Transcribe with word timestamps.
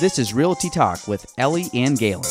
This 0.00 0.18
is 0.18 0.34
Realty 0.34 0.68
Talk 0.70 1.06
with 1.06 1.32
Ellie 1.38 1.66
and 1.72 1.96
Gaelan. 1.96 2.24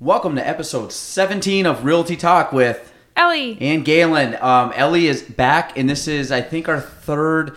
Welcome 0.00 0.34
to 0.36 0.46
episode 0.46 0.92
17 0.92 1.64
of 1.64 1.84
Realty 1.84 2.16
Talk 2.16 2.52
with 2.52 2.92
Ellie. 3.16 3.56
and 3.60 3.84
Gaelan. 3.84 4.40
Um, 4.42 4.72
Ellie 4.74 5.06
is 5.06 5.22
back, 5.22 5.78
and 5.78 5.88
this 5.88 6.06
is, 6.08 6.30
I 6.32 6.42
think, 6.42 6.68
our 6.68 6.80
third 6.80 7.56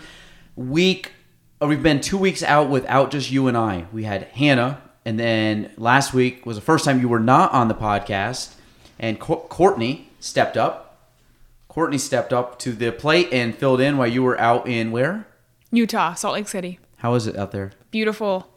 week. 0.56 1.12
Or 1.60 1.68
we've 1.68 1.82
been 1.82 2.00
two 2.00 2.16
weeks 2.18 2.42
out 2.42 2.70
without 2.70 3.10
just 3.10 3.30
you 3.30 3.48
and 3.48 3.56
I. 3.56 3.86
We 3.92 4.04
had 4.04 4.22
Hannah, 4.28 4.80
and 5.04 5.18
then 5.18 5.72
last 5.76 6.14
week 6.14 6.46
was 6.46 6.56
the 6.56 6.62
first 6.62 6.84
time 6.84 7.00
you 7.00 7.08
were 7.08 7.20
not 7.20 7.52
on 7.52 7.68
the 7.68 7.74
podcast, 7.74 8.54
and 8.98 9.18
Co- 9.20 9.44
Courtney 9.48 10.08
stepped 10.20 10.56
up. 10.56 10.89
Courtney 11.70 11.98
stepped 11.98 12.32
up 12.32 12.58
to 12.58 12.72
the 12.72 12.90
plate 12.90 13.28
and 13.32 13.54
filled 13.54 13.80
in 13.80 13.96
while 13.96 14.08
you 14.08 14.24
were 14.24 14.38
out 14.40 14.66
in 14.68 14.90
where? 14.90 15.26
Utah, 15.70 16.14
Salt 16.14 16.34
Lake 16.34 16.48
City. 16.48 16.80
How 16.96 17.14
is 17.14 17.28
it 17.28 17.36
out 17.36 17.52
there? 17.52 17.70
Beautiful. 17.92 18.48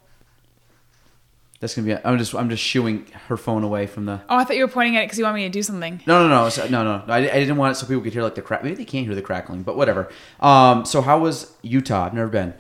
That's 1.59 1.75
gonna 1.75 1.85
be. 1.95 2.05
I'm 2.05 2.17
just. 2.17 2.33
I'm 2.33 2.49
just 2.49 2.63
shooing 2.63 3.05
her 3.27 3.37
phone 3.37 3.63
away 3.63 3.85
from 3.85 4.05
the. 4.05 4.19
Oh, 4.27 4.35
I 4.35 4.43
thought 4.43 4.57
you 4.57 4.65
were 4.65 4.71
pointing 4.71 4.97
at 4.97 5.03
it 5.03 5.05
because 5.05 5.19
you 5.19 5.23
want 5.25 5.35
me 5.35 5.43
to 5.43 5.49
do 5.49 5.61
something. 5.61 6.01
No, 6.07 6.27
no, 6.27 6.43
no, 6.43 6.49
so- 6.49 6.67
no, 6.67 6.83
no. 6.83 7.03
I, 7.07 7.19
I 7.19 7.39
didn't 7.39 7.55
want 7.55 7.77
it 7.77 7.79
so 7.79 7.85
people 7.87 8.01
could 8.01 8.11
hear 8.13 8.23
like 8.23 8.35
the 8.35 8.41
crack. 8.41 8.63
Maybe 8.63 8.75
they 8.75 8.83
can't 8.83 9.05
hear 9.05 9.15
the 9.15 9.21
crackling, 9.21 9.61
but 9.63 9.77
whatever. 9.77 10.09
Um. 10.41 10.83
So 10.83 11.01
how 11.01 11.19
was 11.19 11.53
Utah? 11.61 12.05
I've 12.07 12.13
never 12.15 12.27
been. 12.29 12.53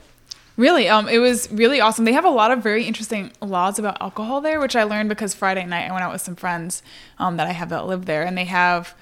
Really, 0.55 0.87
um, 0.87 1.09
it 1.09 1.17
was 1.17 1.51
really 1.51 1.81
awesome. 1.81 2.05
They 2.05 2.13
have 2.13 2.23
a 2.25 2.29
lot 2.29 2.51
of 2.51 2.61
very 2.61 2.83
interesting 2.85 3.31
laws 3.41 3.79
about 3.79 3.99
alcohol 3.99 4.39
there, 4.39 4.59
which 4.59 4.75
I 4.75 4.83
learned 4.83 5.09
because 5.09 5.33
Friday 5.33 5.65
night 5.65 5.89
I 5.89 5.91
went 5.91 6.03
out 6.03 6.13
with 6.13 6.21
some 6.21 6.35
friends 6.35 6.83
um, 7.17 7.37
that 7.37 7.47
I 7.47 7.53
have 7.53 7.69
that 7.69 7.87
live 7.87 8.05
there, 8.05 8.23
and 8.23 8.37
they 8.37 8.45
have 8.45 8.93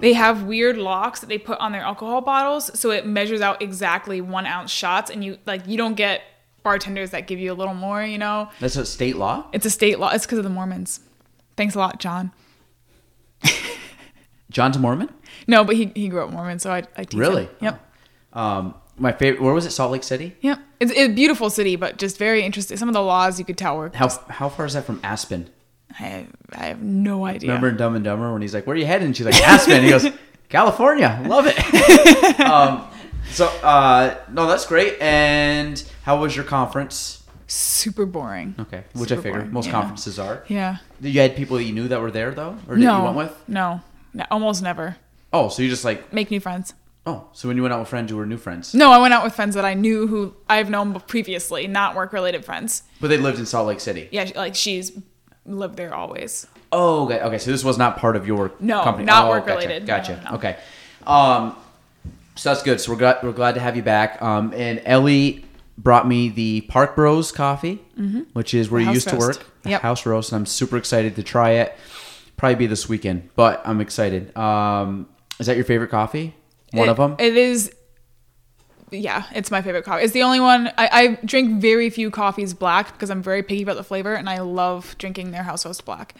they 0.00 0.12
have 0.14 0.44
weird 0.44 0.76
locks 0.76 1.20
that 1.20 1.28
they 1.28 1.38
put 1.38 1.58
on 1.60 1.72
their 1.72 1.82
alcohol 1.82 2.20
bottles, 2.20 2.78
so 2.78 2.90
it 2.90 3.06
measures 3.06 3.40
out 3.40 3.60
exactly 3.62 4.20
one 4.20 4.46
ounce 4.46 4.70
shots, 4.70 5.10
and 5.10 5.24
you 5.24 5.38
like 5.46 5.66
you 5.66 5.76
don't 5.76 5.94
get 5.94 6.22
bartenders 6.62 7.10
that 7.10 7.26
give 7.26 7.38
you 7.38 7.52
a 7.52 7.54
little 7.54 7.74
more. 7.74 8.02
You 8.04 8.18
know, 8.18 8.50
That's 8.60 8.76
a 8.76 8.84
state 8.86 9.16
law. 9.16 9.46
it's 9.52 9.66
a 9.66 9.70
state 9.70 9.98
law. 9.98 10.10
It's 10.10 10.26
because 10.26 10.38
of 10.38 10.44
the 10.44 10.50
Mormons. 10.50 11.00
Thanks 11.56 11.74
a 11.74 11.78
lot, 11.78 12.00
John. 12.00 12.32
John's 14.50 14.76
a 14.76 14.80
Mormon. 14.80 15.08
No, 15.46 15.64
but 15.64 15.76
he, 15.76 15.92
he 15.94 16.08
grew 16.08 16.22
up 16.24 16.30
Mormon, 16.30 16.58
so 16.58 16.70
I, 16.72 16.78
I 16.96 17.04
teach 17.04 17.14
him. 17.14 17.20
Really? 17.20 17.48
Yep. 17.60 17.92
Um. 18.32 18.74
My 18.98 19.12
favorite. 19.12 19.40
Where 19.42 19.54
was 19.54 19.64
it? 19.64 19.70
Salt 19.70 19.92
Lake 19.92 20.02
City. 20.02 20.36
Yep. 20.42 20.58
It's, 20.78 20.90
it's 20.92 21.00
a 21.00 21.08
beautiful 21.14 21.48
city, 21.48 21.76
but 21.76 21.96
just 21.96 22.18
very 22.18 22.42
interesting. 22.42 22.76
Some 22.76 22.88
of 22.88 22.92
the 22.92 23.00
laws 23.00 23.38
you 23.38 23.46
could 23.46 23.56
tell 23.56 23.78
were. 23.78 23.90
How 23.94 24.08
How 24.28 24.50
far 24.50 24.66
is 24.66 24.74
that 24.74 24.84
from 24.84 25.00
Aspen? 25.02 25.48
I 25.98 26.02
have, 26.04 26.26
I 26.52 26.64
have 26.66 26.82
no 26.82 27.24
idea. 27.26 27.48
Remember 27.48 27.68
in 27.68 27.76
Dumb 27.76 27.94
and 27.96 28.04
Dumber 28.04 28.32
when 28.32 28.42
he's 28.42 28.54
like, 28.54 28.66
"Where 28.66 28.74
are 28.74 28.78
you 28.78 28.86
heading?" 28.86 29.12
She's 29.12 29.26
like, 29.26 29.40
"Aspen." 29.42 29.82
he 29.82 29.90
goes, 29.90 30.06
"California, 30.48 31.20
love 31.26 31.46
it." 31.48 32.40
um. 32.40 32.86
So. 33.30 33.46
Uh. 33.62 34.16
No, 34.32 34.46
that's 34.46 34.66
great. 34.66 35.00
And 35.00 35.82
how 36.02 36.20
was 36.20 36.34
your 36.36 36.44
conference? 36.44 37.22
Super 37.46 38.06
boring. 38.06 38.54
Okay. 38.60 38.84
Which 38.92 39.08
Super 39.08 39.20
I 39.20 39.22
figure 39.24 39.38
boring, 39.40 39.52
most 39.52 39.66
yeah. 39.66 39.72
conferences 39.72 40.18
are. 40.20 40.44
Yeah. 40.48 40.76
You 41.00 41.20
had 41.20 41.34
people 41.36 41.56
that 41.56 41.64
you 41.64 41.72
knew 41.72 41.88
that 41.88 42.00
were 42.00 42.10
there 42.12 42.30
though, 42.30 42.56
or 42.68 42.76
no. 42.76 42.98
you 42.98 43.04
went 43.04 43.16
with? 43.16 43.48
No. 43.48 43.80
No. 44.14 44.24
Almost 44.30 44.62
never. 44.62 44.96
Oh, 45.32 45.48
so 45.48 45.62
you 45.62 45.68
just 45.68 45.84
like 45.84 46.12
Make 46.12 46.30
new 46.30 46.40
friends. 46.40 46.74
oh, 47.06 47.28
so 47.32 47.48
when 47.48 47.56
you 47.56 47.62
went 47.62 47.72
out 47.72 47.80
with 47.80 47.88
friends, 47.88 48.10
you 48.10 48.16
were 48.16 48.26
new 48.26 48.36
friends, 48.36 48.74
No, 48.74 48.90
I 48.92 48.98
went 48.98 49.14
out 49.14 49.22
with 49.24 49.32
friends 49.34 49.54
that 49.54 49.64
I 49.64 49.74
knew 49.74 50.06
who 50.08 50.34
I've 50.48 50.68
known 50.70 50.92
previously, 51.06 51.66
not 51.68 51.94
work 51.96 52.12
related 52.12 52.44
friends. 52.44 52.82
but 53.00 53.08
they 53.08 53.16
lived 53.16 53.38
in 53.38 53.46
Salt 53.46 53.66
Lake 53.68 53.80
City. 53.80 54.08
Yeah, 54.12 54.30
like 54.36 54.54
she's 54.56 54.92
lived 55.46 55.76
there 55.76 55.94
always. 55.94 56.46
Oh, 56.72 57.04
okay. 57.06 57.20
Okay, 57.20 57.38
so 57.38 57.50
this 57.50 57.64
was 57.64 57.78
not 57.78 57.96
part 57.96 58.16
of 58.16 58.26
your 58.26 58.52
No, 58.60 58.82
company. 58.82 59.04
not 59.04 59.26
Oh, 59.26 59.30
work 59.30 59.46
gotcha, 59.46 59.66
related. 59.66 59.86
Gotcha. 59.86 60.20
No, 60.24 60.30
no. 60.30 60.36
Okay. 60.36 60.56
Um, 61.06 61.56
so 62.36 62.50
that's 62.50 62.62
good. 62.62 62.80
So 62.80 62.92
we're 62.92 62.98
glad 62.98 63.18
we're 63.22 63.32
glad 63.32 63.54
to 63.54 63.60
have 63.60 63.76
you 63.76 63.82
back. 63.82 64.20
Um, 64.22 64.52
and 64.54 64.80
Ellie 64.84 65.44
brought 65.76 66.06
me 66.06 66.28
the 66.28 66.60
Park 66.62 66.94
Bros 66.94 67.32
coffee, 67.32 67.76
which 68.34 68.54
is 68.54 68.70
where 68.70 68.80
Mm-hmm. 68.80 68.86
The 68.88 68.90
you 68.92 68.94
used 68.94 69.08
to 69.08 69.16
work. 69.16 69.46
Yep. 69.64 69.82
House 69.82 70.06
roast, 70.06 70.32
and 70.32 70.38
I'm 70.40 70.46
super 70.46 70.76
excited 70.78 71.16
to 71.16 71.22
try 71.22 71.50
it. 71.50 71.76
Probably 72.38 72.54
be 72.54 72.66
this 72.66 72.88
weekend, 72.88 73.28
but 73.36 73.60
I'm 73.66 73.80
excited. 73.82 74.34
Um, 74.36 75.06
is 75.38 75.46
that 75.46 75.56
your 75.56 75.66
favorite 75.66 75.90
coffee? 75.90 76.34
One 76.72 76.88
It- 76.88 76.90
of 76.92 76.96
them. 76.96 77.16
It 77.18 77.36
is. 77.36 77.70
Yeah, 78.90 79.24
it's 79.34 79.50
my 79.50 79.62
favorite 79.62 79.84
coffee. 79.84 80.02
It's 80.04 80.12
the 80.12 80.22
only 80.22 80.40
one 80.40 80.68
I, 80.78 80.88
I 80.92 81.06
drink 81.24 81.60
very 81.60 81.90
few 81.90 82.10
coffees 82.10 82.54
black 82.54 82.92
because 82.92 83.10
I'm 83.10 83.22
very 83.22 83.42
picky 83.42 83.62
about 83.62 83.76
the 83.76 83.84
flavor, 83.84 84.14
and 84.14 84.28
I 84.28 84.38
love 84.40 84.96
drinking 84.98 85.30
their 85.30 85.44
house 85.44 85.64
roast 85.64 85.84
black. 85.84 86.14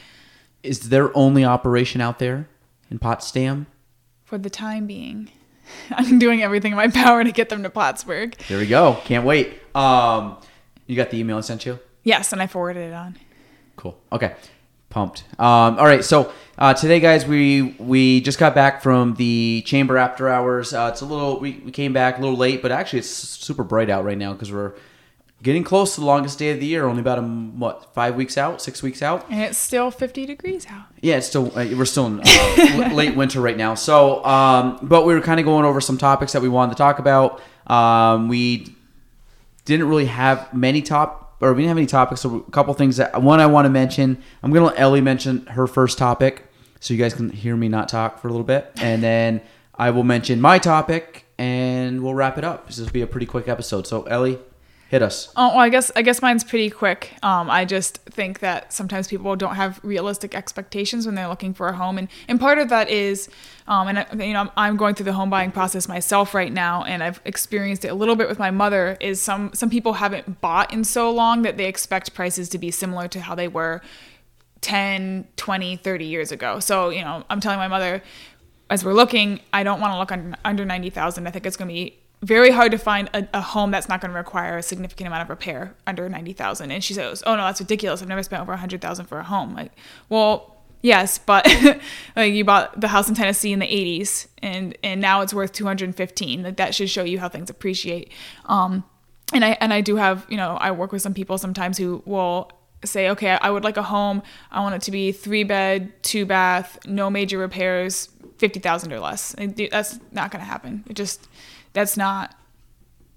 is 0.63 0.89
their 0.91 1.17
only 1.17 1.45
operation 1.45 2.01
out 2.01 2.19
there 2.19 2.49
in 2.91 2.99
Potsdam? 2.99 3.67
For 4.25 4.39
the 4.39 4.51
time 4.51 4.87
being, 4.87 5.31
I'm 5.91 6.19
doing 6.19 6.43
everything 6.43 6.73
in 6.73 6.77
my 6.77 6.89
power 6.89 7.25
to 7.25 7.33
get 7.33 7.49
them 7.49 7.63
to 7.65 7.71
Plattsburgh. 7.71 8.37
There 8.49 8.59
we 8.59 8.67
go. 8.67 8.99
Can't 9.05 9.25
wait. 9.25 9.61
Um, 9.75 10.37
you 10.87 10.97
got 10.97 11.11
the 11.11 11.19
email 11.19 11.39
I 11.39 11.41
sent 11.41 11.67
you? 11.67 11.79
Yes, 12.05 12.33
and 12.33 12.41
I 12.41 12.47
forwarded 12.47 12.91
it 12.91 12.95
on. 12.95 13.17
Cool. 13.77 13.99
Okay. 14.13 14.35
Pumped. 14.91 15.25
Um, 15.39 15.79
all 15.79 15.87
right. 15.87 16.05
So 16.05 16.33
uh, 16.59 16.75
today, 16.75 17.01
guys, 17.01 17.25
we 17.27 17.77
we 17.79 18.21
just 18.21 18.39
got 18.39 18.55
back 18.55 18.83
from 18.83 19.15
the 19.15 19.63
chamber 19.65 19.97
after 19.97 20.29
hours. 20.29 20.75
Uh, 20.75 20.91
it's 20.93 21.01
a 21.01 21.07
little. 21.07 21.41
We, 21.41 21.53
we 21.65 21.71
came 21.71 21.93
back 21.93 22.19
a 22.19 22.21
little 22.21 22.37
late, 22.37 22.61
but 22.61 22.71
actually, 22.71 22.99
it's 22.99 23.09
super 23.09 23.65
bright 23.65 23.89
out 23.89 24.05
right 24.05 24.19
now 24.19 24.33
because 24.33 24.53
we're 24.53 24.75
getting 25.43 25.65
close 25.65 25.95
to 25.95 26.01
the 26.01 26.07
longest 26.07 26.39
day 26.39 26.51
of 26.51 26.61
the 26.61 26.67
year. 26.67 26.87
Only 26.87 27.01
about 27.01 27.19
a 27.19 27.23
what 27.23 27.95
five 27.95 28.17
weeks 28.17 28.37
out, 28.37 28.61
six 28.61 28.83
weeks 28.83 29.01
out. 29.01 29.25
And 29.31 29.41
it's 29.41 29.59
still 29.59 29.91
50 29.91 30.27
degrees 30.27 30.67
out. 30.69 30.87
Yeah, 31.01 31.17
it's 31.17 31.29
still 31.29 31.47
uh, 31.57 31.67
we're 31.73 31.85
still 31.85 32.07
in 32.07 32.21
uh, 32.23 32.91
late 32.93 33.17
winter 33.17 33.41
right 33.41 33.57
now. 33.57 33.75
So, 33.75 34.25
um, 34.25 34.81
but 34.83 35.07
we 35.07 35.15
were 35.15 35.21
kind 35.21 35.41
of 35.41 35.47
going 35.47 35.65
over 35.65 35.81
some 35.81 35.99
topics 35.99 36.33
that 36.33 36.43
we 36.43 36.49
wanted 36.49 36.73
to 36.73 36.79
talk 36.79 36.99
about. 36.99 37.41
Um, 37.69 38.29
we 38.29 38.75
didn't 39.65 39.89
really 39.89 40.07
have 40.07 40.53
many 40.53 40.83
top 40.83 41.30
or 41.41 41.53
we 41.53 41.63
didn't 41.63 41.69
have 41.69 41.79
any 41.79 41.87
topics. 41.87 42.21
So 42.21 42.45
a 42.47 42.51
couple 42.51 42.75
things 42.75 42.99
that 42.99 43.23
one 43.23 43.41
I 43.41 43.47
want 43.47 43.67
to 43.67 43.71
mention. 43.71 44.23
I'm 44.43 44.53
gonna 44.53 44.67
let 44.67 44.79
Ellie 44.79 45.01
mention 45.01 45.47
her 45.47 45.67
first 45.67 45.99
topic, 45.99 46.47
so 46.81 46.95
you 46.95 47.01
guys 47.01 47.15
can 47.15 47.31
hear 47.31 47.57
me 47.57 47.69
not 47.69 47.89
talk 47.89 48.21
for 48.21 48.29
a 48.29 48.31
little 48.31 48.45
bit, 48.45 48.71
and 48.81 49.03
then 49.03 49.41
I 49.75 49.91
will 49.91 50.05
mention 50.05 50.41
my 50.41 50.59
topic, 50.59 51.25
and 51.39 52.03
we'll 52.03 52.15
wrap 52.15 52.39
it 52.39 52.45
up. 52.45 52.67
This 52.67 52.79
will 52.79 52.91
be 52.91 53.03
a 53.03 53.07
pretty 53.07 53.27
quick 53.27 53.49
episode. 53.49 53.87
So 53.87 54.03
Ellie, 54.05 54.39
hit 54.91 55.03
us. 55.03 55.33
Oh, 55.37 55.51
well, 55.51 55.61
I 55.61 55.69
guess 55.69 55.93
I 55.95 56.03
guess 56.03 56.21
mine's 56.21 56.43
pretty 56.43 56.69
quick. 56.69 57.15
Um, 57.23 57.49
I 57.49 57.65
just 57.65 57.99
think 58.07 58.41
that 58.41 58.73
sometimes 58.73 59.07
people 59.07 59.37
don't 59.37 59.55
have 59.55 59.79
realistic 59.85 60.35
expectations 60.35 61.07
when 61.07 61.15
they're 61.15 61.29
looking 61.29 61.55
for 61.55 61.69
a 61.69 61.77
home, 61.77 61.97
and 61.97 62.09
and 62.27 62.41
part 62.41 62.59
of 62.59 62.69
that 62.71 62.91
is, 62.91 63.29
um, 63.69 63.87
and 63.87 64.01
I, 64.01 64.07
you 64.15 64.33
know, 64.33 64.51
I'm, 64.57 64.77
going 64.77 64.97
through 64.97 65.05
the 65.05 65.13
home 65.13 65.31
buying 65.31 65.53
process 65.53 65.87
myself 65.87 66.35
right 66.35 66.53
now, 66.53 66.83
and 66.83 67.05
I've 67.05 67.21
experienced 67.25 67.85
it 67.85 67.89
a 67.89 67.95
little 67.95 68.17
bit 68.17 68.29
with 68.29 68.41
my 68.41 68.51
mother. 68.51 68.97
Is 69.01 69.23
some 69.23 69.53
some 69.55 69.71
people 69.71 69.93
haven't 69.95 70.41
bought 70.41 70.73
in 70.73 70.83
so 70.83 71.11
long 71.13 71.43
that 71.43 71.57
they 71.57 71.67
expect 71.67 72.13
prices 72.13 72.49
to 72.49 72.59
be 72.59 72.73
similar 72.73 73.07
to 73.09 73.21
how 73.21 73.37
they 73.37 73.47
were 73.47 73.83
10, 74.61 75.29
20, 75.37 75.77
30 75.77 76.05
years 76.05 76.33
ago. 76.33 76.59
So, 76.59 76.91
you 76.91 77.03
know, 77.03 77.25
I'm 77.31 77.41
telling 77.41 77.59
my 77.59 77.69
mother 77.69 78.03
as 78.69 78.85
we're 78.85 78.95
looking, 78.95 79.41
I 79.53 79.63
don't 79.63 79.81
want 79.81 79.93
to 79.93 79.99
look 79.99 80.37
under 80.45 80.65
90,000. 80.65 81.27
I 81.27 81.31
think 81.31 81.45
it's 81.45 81.57
going 81.57 81.69
to 81.69 81.75
be 81.75 82.00
very 82.23 82.51
hard 82.51 82.73
to 82.73 82.79
find 82.79 83.09
a, 83.15 83.27
a 83.33 83.41
home 83.41 83.71
that's 83.71 83.89
not 83.89 84.01
going 84.01 84.11
to 84.11 84.17
require 84.17 84.59
a 84.59 84.63
significant 84.63 85.07
amount 85.07 85.23
of 85.23 85.31
repair 85.31 85.75
under 85.87 86.09
90,000. 86.09 86.71
And 86.71 86.85
she 86.85 86.93
says, 86.95 87.23
"Oh 87.27 87.35
no, 87.35 87.45
that's 87.45 87.61
ridiculous. 87.61 88.03
I've 88.03 88.09
never 88.09 88.23
spent 88.23 88.43
over 88.43 88.53
100,000 88.53 89.07
for 89.07 89.19
a 89.19 89.25
home." 89.25 89.55
Like, 89.55 89.73
well, 90.09 90.57
yes, 90.83 91.19
but 91.19 91.47
like 92.17 92.33
you 92.33 92.45
bought 92.45 92.79
the 92.81 92.89
house 92.89 93.09
in 93.09 93.15
Tennessee 93.15 93.53
in 93.53 93.59
the 93.59 93.67
80s 93.67 94.27
and 94.43 94.77
and 94.83 95.01
now 95.01 95.23
it's 95.23 95.33
worth 95.33 95.53
215. 95.53 96.43
Like 96.43 96.57
that 96.57 96.75
should 96.75 96.91
show 96.91 97.05
you 97.05 97.19
how 97.19 97.29
things 97.29 97.51
appreciate. 97.51 98.13
Um 98.47 98.85
and 99.33 99.45
I 99.45 99.57
and 99.61 99.73
I 99.73 99.81
do 99.81 99.97
have, 99.97 100.27
you 100.29 100.37
know, 100.37 100.57
I 100.61 100.73
work 100.73 100.93
with 100.93 101.03
some 101.03 101.15
people 101.15 101.39
sometimes 101.39 101.79
who 101.79 102.03
will 102.05 102.51
say, 102.85 103.11
okay, 103.11 103.39
I 103.41 103.51
would 103.51 103.65
like 103.65 103.77
a 103.77 103.83
home. 103.83 104.23
I 104.51 104.61
want 104.61 104.75
it 104.75 104.83
to 104.83 104.91
be 104.91 105.13
three 105.13 105.45
bed, 105.45 105.93
two 106.03 106.25
bath, 106.27 106.79
no 106.87 107.11
major 107.11 107.39
repairs, 107.39 108.09
fifty 108.39 108.59
thousand 108.59 108.93
or 108.93 109.01
less. 109.01 109.35
That's 109.39 110.01
not 110.13 110.31
going 110.31 110.41
to 110.41 110.51
happen. 110.51 110.85
It 110.89 110.95
just 110.95 111.29
that's 111.73 111.97
not 111.97 112.35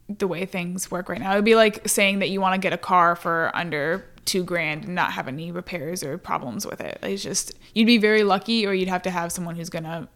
the 0.09 0.27
way 0.27 0.45
things 0.45 0.91
work 0.91 1.09
right 1.09 1.19
now. 1.19 1.33
It'd 1.33 1.45
be 1.45 1.55
like 1.55 1.87
saying 1.87 2.19
that 2.19 2.29
you 2.29 2.41
want 2.41 2.55
to 2.55 2.59
get 2.59 2.73
a 2.73 2.77
car 2.77 3.15
for 3.15 3.51
under 3.53 4.05
two 4.25 4.43
grand 4.43 4.85
and 4.85 4.95
not 4.95 5.13
have 5.13 5.27
any 5.27 5.51
repairs 5.51 6.03
or 6.03 6.17
problems 6.17 6.65
with 6.65 6.81
it. 6.81 6.99
It's 7.01 7.23
just 7.23 7.53
you'd 7.73 7.85
be 7.85 7.97
very 7.97 8.23
lucky, 8.23 8.65
or 8.65 8.73
you'd 8.73 8.89
have 8.89 9.01
to 9.03 9.11
have 9.11 9.31
someone 9.31 9.55
who's 9.55 9.69
going 9.69 9.83
to 9.83 10.07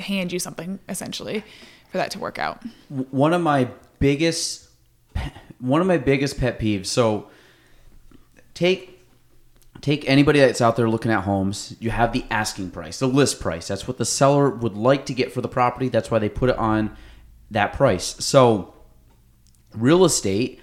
hand 0.00 0.32
you 0.32 0.38
something 0.38 0.78
essentially 0.88 1.44
for 1.90 1.98
that 1.98 2.10
to 2.12 2.18
work 2.18 2.38
out. 2.38 2.62
one 2.88 3.32
of 3.32 3.40
my 3.40 3.68
biggest 3.98 4.68
one 5.58 5.80
of 5.80 5.86
my 5.86 5.98
biggest 5.98 6.38
pet 6.38 6.58
peeves 6.58 6.86
so 6.86 7.28
take 8.54 9.00
take 9.80 10.08
anybody 10.08 10.40
that's 10.40 10.60
out 10.60 10.76
there 10.76 10.88
looking 10.88 11.10
at 11.10 11.24
homes 11.24 11.76
you 11.80 11.90
have 11.90 12.12
the 12.12 12.24
asking 12.30 12.70
price 12.70 12.98
the 12.98 13.06
list 13.06 13.40
price 13.40 13.68
that's 13.68 13.86
what 13.86 13.98
the 13.98 14.04
seller 14.04 14.50
would 14.50 14.76
like 14.76 15.06
to 15.06 15.14
get 15.14 15.32
for 15.32 15.40
the 15.40 15.48
property 15.48 15.88
that's 15.88 16.10
why 16.10 16.18
they 16.18 16.28
put 16.28 16.50
it 16.50 16.56
on 16.56 16.96
that 17.50 17.72
price 17.72 18.16
so 18.24 18.74
real 19.74 20.04
estate 20.04 20.60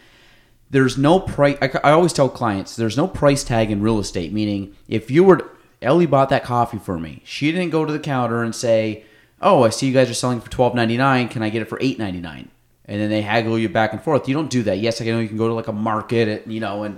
there's 0.70 0.98
no 0.98 1.20
price 1.20 1.58
I, 1.62 1.72
I 1.84 1.92
always 1.92 2.14
tell 2.14 2.30
clients 2.30 2.76
there's 2.76 2.98
no 2.98 3.08
price 3.08 3.44
tag 3.44 3.72
in 3.72 3.82
real 3.82 4.00
estate 4.00 4.34
meaning 4.34 4.76
if 4.88 5.10
you 5.12 5.24
were 5.24 5.52
ellie 5.82 6.06
bought 6.06 6.30
that 6.30 6.44
coffee 6.44 6.80
for 6.80 7.00
me 7.00 7.22
she 7.24 7.52
didn't 7.52 7.70
go 7.70 7.86
to 7.86 7.94
the 7.94 8.00
counter 8.00 8.44
and 8.44 8.56
say 8.56 9.06
oh, 9.42 9.64
I 9.64 9.70
see 9.70 9.88
you 9.88 9.94
guys 9.94 10.10
are 10.10 10.16
selling 10.16 10.42
for 10.42 10.50
twelve 10.50 10.76
ninety 10.76 10.98
nine. 10.98 11.30
Can 11.30 11.44
I 11.44 11.50
get 11.50 11.62
it 11.62 11.70
for 11.70 11.78
eight 11.82 12.00
ninety 12.00 12.20
nine? 12.20 12.50
And 12.86 13.02
then 13.02 13.10
they 13.10 13.22
haggle 13.22 13.60
you 13.60 13.68
back 13.68 13.92
and 13.92 14.02
forth. 14.02 14.28
You 14.28 14.34
don't 14.34 14.50
do 14.50 14.64
that. 14.64 14.80
Yes, 14.80 15.02
I 15.02 15.06
know 15.06 15.20
you 15.20 15.28
can 15.28 15.38
go 15.38 15.48
to 15.48 15.54
like 15.54 15.68
a 15.68 15.74
market, 15.74 16.48
you 16.48 16.62
know, 16.62 16.84
and 16.84 16.98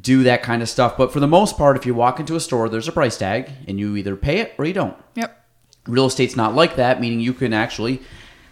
do 0.00 0.22
that 0.22 0.42
kind 0.42 0.62
of 0.62 0.68
stuff. 0.68 0.96
But 0.96 1.12
for 1.12 1.18
the 1.18 1.26
most 1.26 1.58
part, 1.58 1.76
if 1.76 1.84
you 1.84 1.94
walk 1.94 2.20
into 2.20 2.36
a 2.36 2.40
store, 2.40 2.68
there's 2.68 2.86
a 2.86 2.92
price 2.92 3.18
tag, 3.18 3.50
and 3.66 3.80
you 3.80 3.96
either 3.96 4.14
pay 4.14 4.38
it 4.38 4.54
or 4.56 4.64
you 4.64 4.72
don't. 4.72 4.96
Yep. 5.16 5.36
Real 5.86 6.06
estate's 6.06 6.36
not 6.36 6.54
like 6.54 6.76
that, 6.76 7.00
meaning 7.00 7.20
you 7.20 7.32
can 7.32 7.52
actually 7.52 8.02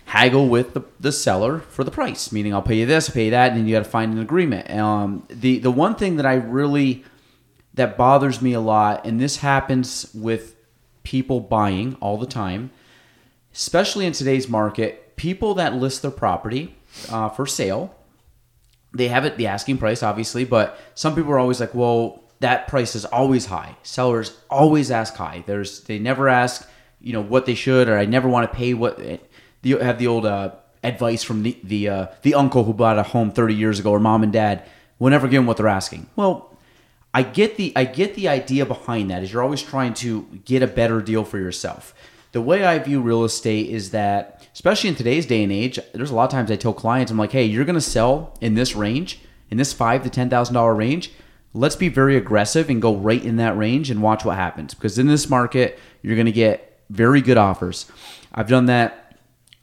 haggle 0.09 0.49
with 0.49 0.73
the, 0.73 0.83
the 0.99 1.13
seller 1.13 1.61
for 1.61 1.85
the 1.85 1.91
price. 1.91 2.33
Meaning, 2.33 2.55
I'll 2.55 2.63
pay 2.63 2.77
you 2.77 2.87
this, 2.87 3.09
I'll 3.09 3.15
pay 3.15 3.27
you 3.27 3.31
that, 3.33 3.51
and 3.51 3.59
then 3.59 3.67
you 3.67 3.75
got 3.75 3.85
to 3.85 3.91
find 3.91 4.13
an 4.13 4.19
agreement. 4.19 4.71
Um, 4.71 5.27
the 5.29 5.59
the 5.59 5.71
one 5.71 5.95
thing 5.95 6.17
that 6.17 6.27
I 6.27 6.35
really 6.35 7.05
that 7.75 7.97
bothers 7.97 8.43
me 8.43 8.55
a 8.55 8.61
lot, 8.61 9.07
and 9.07 9.21
this 9.21 9.37
happens 9.37 10.11
with 10.15 10.57
people 11.05 11.41
buying 11.41 11.97
all 12.01 12.17
the 12.19 12.27
time, 12.27 12.71
especially 13.55 14.05
in 14.07 14.13
today's 14.13 14.49
market, 14.49 15.17
people 15.17 15.55
that 15.55 15.75
list 15.75 16.03
their 16.03 16.11
property 16.11 16.75
uh, 17.11 17.29
for 17.29 17.47
sale, 17.47 17.95
they 18.93 19.09
have 19.09 19.25
it 19.25 19.37
the 19.37 19.47
asking 19.47 19.79
price, 19.79 20.03
obviously, 20.03 20.45
but 20.45 20.79
some 20.95 21.15
people 21.15 21.31
are 21.33 21.39
always 21.39 21.61
like, 21.61 21.75
well, 21.75 22.25
that 22.41 22.67
price 22.67 22.95
is 22.95 23.05
always 23.05 23.47
high. 23.47 23.77
Sellers 23.83 24.37
always 24.49 24.91
ask 24.91 25.15
high. 25.15 25.45
There's 25.47 25.83
they 25.83 25.99
never 25.99 26.29
ask, 26.29 26.69
you 27.01 27.13
know, 27.13 27.23
what 27.23 27.47
they 27.47 27.55
should, 27.55 27.89
or 27.89 27.99
I 27.99 28.07
never 28.07 28.29
want 28.29 28.51
to 28.51 28.57
pay 28.57 28.75
what. 28.75 28.99
You 29.63 29.79
have 29.79 29.99
the 29.99 30.07
old 30.07 30.27
uh, 30.27 30.53
advice 30.83 31.23
from 31.23 31.43
the 31.43 31.59
the 31.63 31.89
uh, 31.89 32.07
the 32.23 32.35
uncle 32.35 32.65
who 32.65 32.73
bought 32.73 32.99
a 32.99 33.03
home 33.03 33.31
30 33.31 33.55
years 33.55 33.79
ago, 33.79 33.93
or 33.93 34.01
mom 34.01 34.23
and 34.23 34.33
dad. 34.33 34.65
We'll 34.99 35.11
never 35.11 35.29
give 35.29 35.39
them 35.39 35.47
what 35.47 35.57
they're 35.57 35.69
asking. 35.69 36.09
Well, 36.17 36.57
I 37.15 37.23
get 37.23 37.57
the 37.57 37.73
I 37.75 37.85
get 37.85 38.15
the 38.15 38.29
idea 38.29 38.67
behind 38.67 39.11
that 39.11 39.23
is 39.23 39.33
you're 39.33 39.43
always 39.43 39.63
trying 39.63 39.95
to 39.95 40.23
get 40.45 40.63
a 40.63 40.67
better 40.67 41.01
deal 41.01 41.25
for 41.25 41.39
yourself. 41.39 41.95
The 42.33 42.41
way 42.41 42.65
I 42.65 42.79
view 42.79 43.01
real 43.01 43.25
estate 43.25 43.71
is 43.71 43.91
that 43.91 44.47
especially 44.55 44.91
in 44.91 44.97
today's 44.97 45.27
day 45.27 45.43
and 45.43 45.53
age, 45.53 45.79
there's 45.95 46.11
a 46.11 46.15
lot 46.15 46.25
of 46.25 46.31
times 46.31 46.51
I 46.51 46.57
tell 46.57 46.73
clients 46.73 47.11
I'm 47.11 47.19
like, 47.19 47.33
"Hey, 47.33 47.45
you're 47.45 47.65
going 47.65 47.75
to 47.75 47.81
sell 47.81 48.37
in 48.41 48.55
this 48.55 48.77
range, 48.77 49.21
in 49.51 49.57
this 49.57 49.73
5 49.73 50.05
to 50.05 50.11
$10,000 50.11 50.77
range. 50.77 51.13
Let's 51.55 51.77
be 51.77 51.89
very 51.89 52.17
aggressive 52.17 52.69
and 52.69 52.83
go 52.83 52.95
right 52.95 53.25
in 53.25 53.37
that 53.37 53.57
range 53.57 53.91
and 53.91 54.03
watch 54.03 54.25
what 54.25 54.37
happens 54.37 54.75
because 54.75 54.99
in 54.99 55.07
this 55.07 55.31
market, 55.31 55.79
you're 56.03 56.17
going 56.17 56.27
to 56.27 56.33
get 56.33 56.81
very 56.91 57.21
good 57.21 57.39
offers." 57.39 57.87
I've 58.35 58.49
done 58.49 58.67
that 58.67 59.08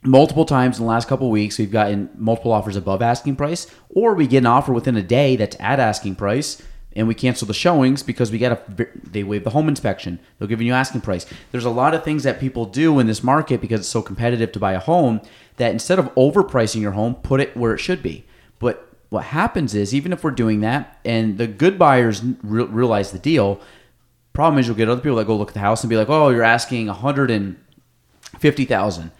multiple 0.06 0.44
times 0.44 0.78
in 0.78 0.84
the 0.84 0.88
last 0.88 1.08
couple 1.08 1.30
weeks. 1.30 1.58
We've 1.58 1.70
gotten 1.70 2.10
multiple 2.16 2.52
offers 2.52 2.76
above 2.76 3.02
asking 3.02 3.36
price 3.36 3.66
or 3.88 4.14
we 4.14 4.26
get 4.26 4.38
an 4.38 4.46
offer 4.46 4.72
within 4.72 4.96
a 4.96 5.02
day 5.02 5.36
that's 5.36 5.56
at 5.58 5.80
asking 5.80 6.16
price 6.16 6.62
and 6.96 7.06
we 7.06 7.14
cancel 7.14 7.46
the 7.46 7.54
showings 7.54 8.02
because 8.02 8.32
we 8.32 8.38
got 8.38 8.52
a 8.52 8.88
they 9.04 9.22
waive 9.22 9.44
the 9.44 9.50
home 9.50 9.68
inspection. 9.68 10.18
They'll 10.38 10.48
give 10.48 10.62
you 10.62 10.72
asking 10.72 11.02
price. 11.02 11.26
There's 11.52 11.66
a 11.66 11.70
lot 11.70 11.94
of 11.94 12.02
things 12.02 12.22
that 12.22 12.40
people 12.40 12.64
do 12.64 12.98
in 12.98 13.06
this 13.06 13.22
market 13.22 13.60
because 13.60 13.80
it's 13.80 13.88
so 13.88 14.00
competitive 14.02 14.50
to 14.52 14.58
buy 14.58 14.72
a 14.72 14.80
home 14.80 15.20
that 15.56 15.72
instead 15.72 15.98
of 15.98 16.12
overpricing 16.14 16.80
your 16.80 16.92
home 16.92 17.16
put 17.16 17.40
it 17.40 17.54
where 17.56 17.74
it 17.74 17.78
should 17.78 18.02
be. 18.02 18.24
But 18.58 18.88
what 19.10 19.24
happens 19.24 19.74
is 19.74 19.94
even 19.94 20.12
if 20.12 20.24
we're 20.24 20.30
doing 20.30 20.62
that 20.62 20.98
and 21.04 21.36
the 21.38 21.46
good 21.46 21.78
buyers 21.78 22.22
re- 22.42 22.64
realize 22.64 23.12
the 23.12 23.18
deal 23.18 23.60
problem 24.32 24.58
is 24.58 24.66
you'll 24.66 24.76
get 24.76 24.88
other 24.88 25.00
people 25.00 25.16
that 25.16 25.26
go 25.26 25.36
look 25.36 25.48
at 25.48 25.54
the 25.54 25.60
house 25.60 25.82
and 25.82 25.90
be 25.90 25.96
like 25.96 26.08
oh 26.08 26.30
you're 26.30 26.42
asking 26.42 26.88
150000 26.88 29.10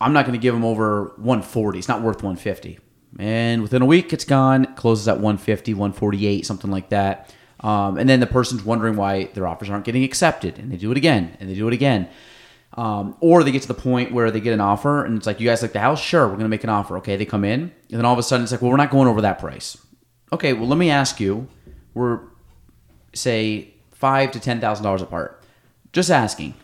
i'm 0.00 0.12
not 0.12 0.24
going 0.24 0.38
to 0.38 0.42
give 0.42 0.54
them 0.54 0.64
over 0.64 1.12
140 1.16 1.78
it's 1.78 1.88
not 1.88 2.02
worth 2.02 2.22
150 2.22 2.78
and 3.18 3.62
within 3.62 3.82
a 3.82 3.86
week 3.86 4.12
it's 4.12 4.24
gone. 4.24 4.74
Closes 4.76 5.08
at 5.08 5.16
150 5.16 5.74
148 5.74 6.46
something 6.46 6.70
like 6.70 6.90
that. 6.90 7.34
Um, 7.60 7.98
and 7.98 8.08
then 8.08 8.20
the 8.20 8.26
person's 8.26 8.64
wondering 8.64 8.96
why 8.96 9.24
their 9.34 9.46
offers 9.46 9.68
aren't 9.68 9.84
getting 9.84 10.04
accepted 10.04 10.58
and 10.58 10.70
they 10.72 10.76
do 10.76 10.90
it 10.90 10.96
again 10.96 11.36
and 11.40 11.50
they 11.50 11.54
do 11.54 11.66
it 11.68 11.74
again. 11.74 12.08
Um, 12.74 13.16
or 13.20 13.42
they 13.42 13.50
get 13.50 13.62
to 13.62 13.68
the 13.68 13.74
point 13.74 14.12
where 14.12 14.30
they 14.30 14.40
get 14.40 14.54
an 14.54 14.60
offer 14.60 15.04
and 15.04 15.16
it's 15.16 15.26
like 15.26 15.40
you 15.40 15.48
guys 15.48 15.60
like 15.60 15.72
the 15.72 15.80
house? 15.80 16.00
Sure 16.00 16.22
we're 16.22 16.34
going 16.34 16.44
to 16.44 16.48
make 16.48 16.64
an 16.64 16.70
offer. 16.70 16.96
Okay 16.98 17.16
they 17.16 17.24
come 17.24 17.44
in 17.44 17.60
and 17.62 17.72
then 17.98 18.04
all 18.04 18.12
of 18.12 18.18
a 18.18 18.22
sudden 18.22 18.44
it's 18.44 18.52
like 18.52 18.62
well 18.62 18.70
we're 18.70 18.76
not 18.76 18.90
going 18.90 19.08
over 19.08 19.20
that 19.20 19.38
price. 19.38 19.76
Okay 20.32 20.52
well 20.52 20.68
let 20.68 20.78
me 20.78 20.90
ask 20.90 21.20
you 21.20 21.48
we're 21.94 22.20
say 23.12 23.74
five 23.90 24.30
to 24.30 24.40
ten 24.40 24.60
thousand 24.60 24.84
dollars 24.84 25.02
apart. 25.02 25.42
Just 25.92 26.10
asking. 26.10 26.54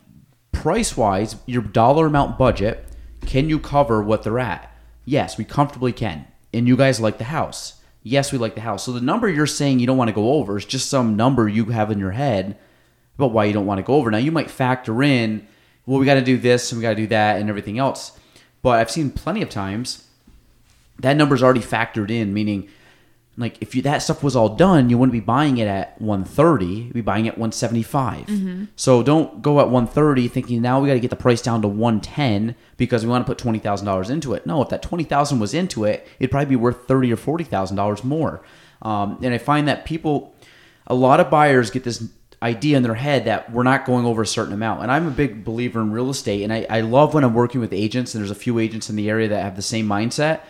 Price 0.53 0.97
wise 0.97 1.37
your 1.45 1.63
dollar 1.63 2.07
amount 2.07 2.39
budget 2.39 2.87
can 3.23 3.49
you 3.49 3.59
cover 3.59 4.03
what 4.03 4.23
they're 4.23 4.39
at 4.39 4.71
yes 5.05 5.39
we 5.39 5.45
comfortably 5.45 5.93
can 5.93 6.27
and 6.57 6.67
you 6.67 6.77
guys 6.77 7.01
like 7.01 7.19
the 7.19 7.25
house. 7.25 7.81
Yes, 8.03 8.33
we 8.33 8.39
like 8.39 8.55
the 8.55 8.63
house. 8.63 8.85
So 8.85 8.93
the 8.93 9.01
number 9.01 9.29
you're 9.29 9.47
saying 9.47 9.79
you 9.79 9.87
don't 9.87 9.99
want 9.99 10.09
to 10.09 10.15
go 10.15 10.33
over 10.35 10.57
is 10.57 10.65
just 10.65 10.89
some 10.89 11.17
number 11.17 11.49
you 11.49 11.67
have 11.67 11.91
in 11.91 11.99
your 11.99 12.13
head 12.13 12.57
about 13.19 13.33
why 13.33 13.45
you 13.45 13.53
don't 13.53 13.67
want 13.67 13.79
to 13.79 13.83
go 13.83 13.95
over. 13.95 14.11
Now 14.11 14.19
you 14.19 14.33
might 14.33 14.51
factor 14.51 15.03
in, 15.03 15.47
well, 15.85 15.99
we 15.99 16.07
got 16.07 16.15
to 16.15 16.23
do 16.23 16.39
this 16.39 16.73
and 16.73 16.79
we 16.79 16.83
got 16.83 16.91
to 16.91 16.97
do 16.97 17.09
that 17.09 17.41
and 17.41 17.51
everything 17.51 17.79
else. 17.79 18.19
But 18.63 18.79
I've 18.79 18.91
seen 18.91 19.11
plenty 19.11 19.43
of 19.43 19.51
times 19.51 20.07
that 21.01 21.17
number's 21.17 21.43
already 21.43 21.61
factored 21.61 22.11
in, 22.11 22.33
meaning 22.33 22.69
like 23.39 23.59
if 23.61 23.75
you, 23.75 23.83
that 23.83 23.99
stuff 23.99 24.23
was 24.23 24.35
all 24.35 24.49
done, 24.49 24.89
you 24.89 24.97
wouldn't 24.97 25.13
be 25.13 25.21
buying 25.21 25.59
it 25.59 25.69
at 25.69 26.01
130. 26.01 26.67
You'd 26.67 26.93
be 26.95 27.01
buying 27.03 27.27
it 27.27 27.31
at 27.31 27.39
175. 27.39 28.27
Mm-hmm. 28.27 28.65
So 28.77 29.03
don't 29.03 29.43
go 29.43 29.61
at 29.61 29.67
130 29.67 30.29
thinking 30.29 30.63
now 30.63 30.81
we 30.81 30.89
got 30.89 30.95
to 30.95 31.01
get 31.01 31.11
the 31.11 31.17
price 31.17 31.43
down 31.43 31.61
to 31.63 31.69
110 31.69 32.55
because 32.77 33.05
we 33.05 33.11
want 33.11 33.27
to 33.27 33.31
put 33.31 33.39
twenty 33.39 33.59
thousand 33.59 33.87
dollars 33.87 34.11
into 34.11 34.35
it. 34.35 34.47
No, 34.47 34.63
if 34.63 34.69
that 34.71 34.83
twenty 34.83 35.05
thousand 35.05 35.39
was 35.39 35.55
into 35.55 35.85
it, 35.85 36.07
it'd 36.19 36.31
probably 36.31 36.51
be 36.51 36.57
worth 36.57 36.87
thirty 36.87 37.13
or 37.13 37.17
forty 37.17 37.45
thousand 37.45 37.77
dollars 37.77 38.05
more. 38.05 38.43
Um, 38.83 39.19
and 39.23 39.35
I 39.35 39.39
find 39.39 39.67
that 39.69 39.85
people, 39.85 40.35
a 40.87 40.95
lot 40.95 41.21
of 41.21 41.31
buyers 41.31 41.71
get 41.71 41.85
this 41.85 42.07
idea 42.43 42.77
in 42.77 42.83
their 42.83 42.95
head 42.95 43.25
that 43.25 43.51
we're 43.51 43.63
not 43.63 43.87
going 43.87 44.05
over 44.05 44.23
a 44.23 44.27
certain 44.27 44.53
amount. 44.53 44.83
And 44.83 44.93
I'm 44.93 45.07
a 45.07 45.11
big 45.11 45.45
believer 45.45 45.81
in 45.81 45.93
real 45.93 46.11
estate, 46.11 46.43
and 46.43 46.53
I, 46.53 46.67
I 46.69 46.81
love 46.81 47.15
when 47.15 47.25
I'm 47.25 47.35
working 47.35 47.61
with 47.61 47.73
agents, 47.73 48.15
and 48.15 48.23
there's 48.23 48.31
a 48.31 48.35
few 48.35 48.59
agents 48.59 48.91
in 48.91 48.97
the 48.97 49.09
area 49.09 49.29
that 49.29 49.43
have 49.43 49.57
the 49.57 49.63
same 49.63 49.89
mindset. 49.89 50.41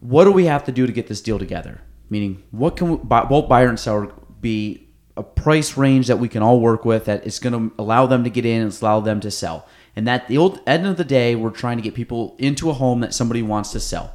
What 0.00 0.24
do 0.24 0.32
we 0.32 0.46
have 0.46 0.64
to 0.64 0.72
do 0.72 0.86
to 0.86 0.92
get 0.92 1.06
this 1.06 1.20
deal 1.20 1.38
together? 1.38 1.80
Meaning, 2.08 2.42
what 2.50 2.76
can 2.76 2.90
we, 2.90 2.96
both 2.98 3.48
buyer 3.48 3.68
and 3.68 3.78
seller 3.78 4.12
be 4.40 4.88
a 5.16 5.22
price 5.22 5.76
range 5.76 6.06
that 6.06 6.18
we 6.18 6.28
can 6.28 6.42
all 6.42 6.60
work 6.60 6.84
with 6.84 7.06
that 7.06 7.26
is 7.26 7.38
going 7.38 7.52
to 7.52 7.74
allow 7.78 8.06
them 8.06 8.22
to 8.24 8.30
get 8.30 8.46
in 8.46 8.62
and 8.62 8.78
allow 8.80 9.00
them 9.00 9.20
to 9.20 9.30
sell? 9.30 9.66
And 9.96 10.06
that 10.06 10.28
the 10.28 10.38
old 10.38 10.60
end 10.66 10.86
of 10.86 10.98
the 10.98 11.04
day, 11.04 11.34
we're 11.34 11.50
trying 11.50 11.78
to 11.78 11.82
get 11.82 11.94
people 11.94 12.36
into 12.38 12.68
a 12.70 12.74
home 12.74 13.00
that 13.00 13.14
somebody 13.14 13.42
wants 13.42 13.72
to 13.72 13.80
sell. 13.80 14.14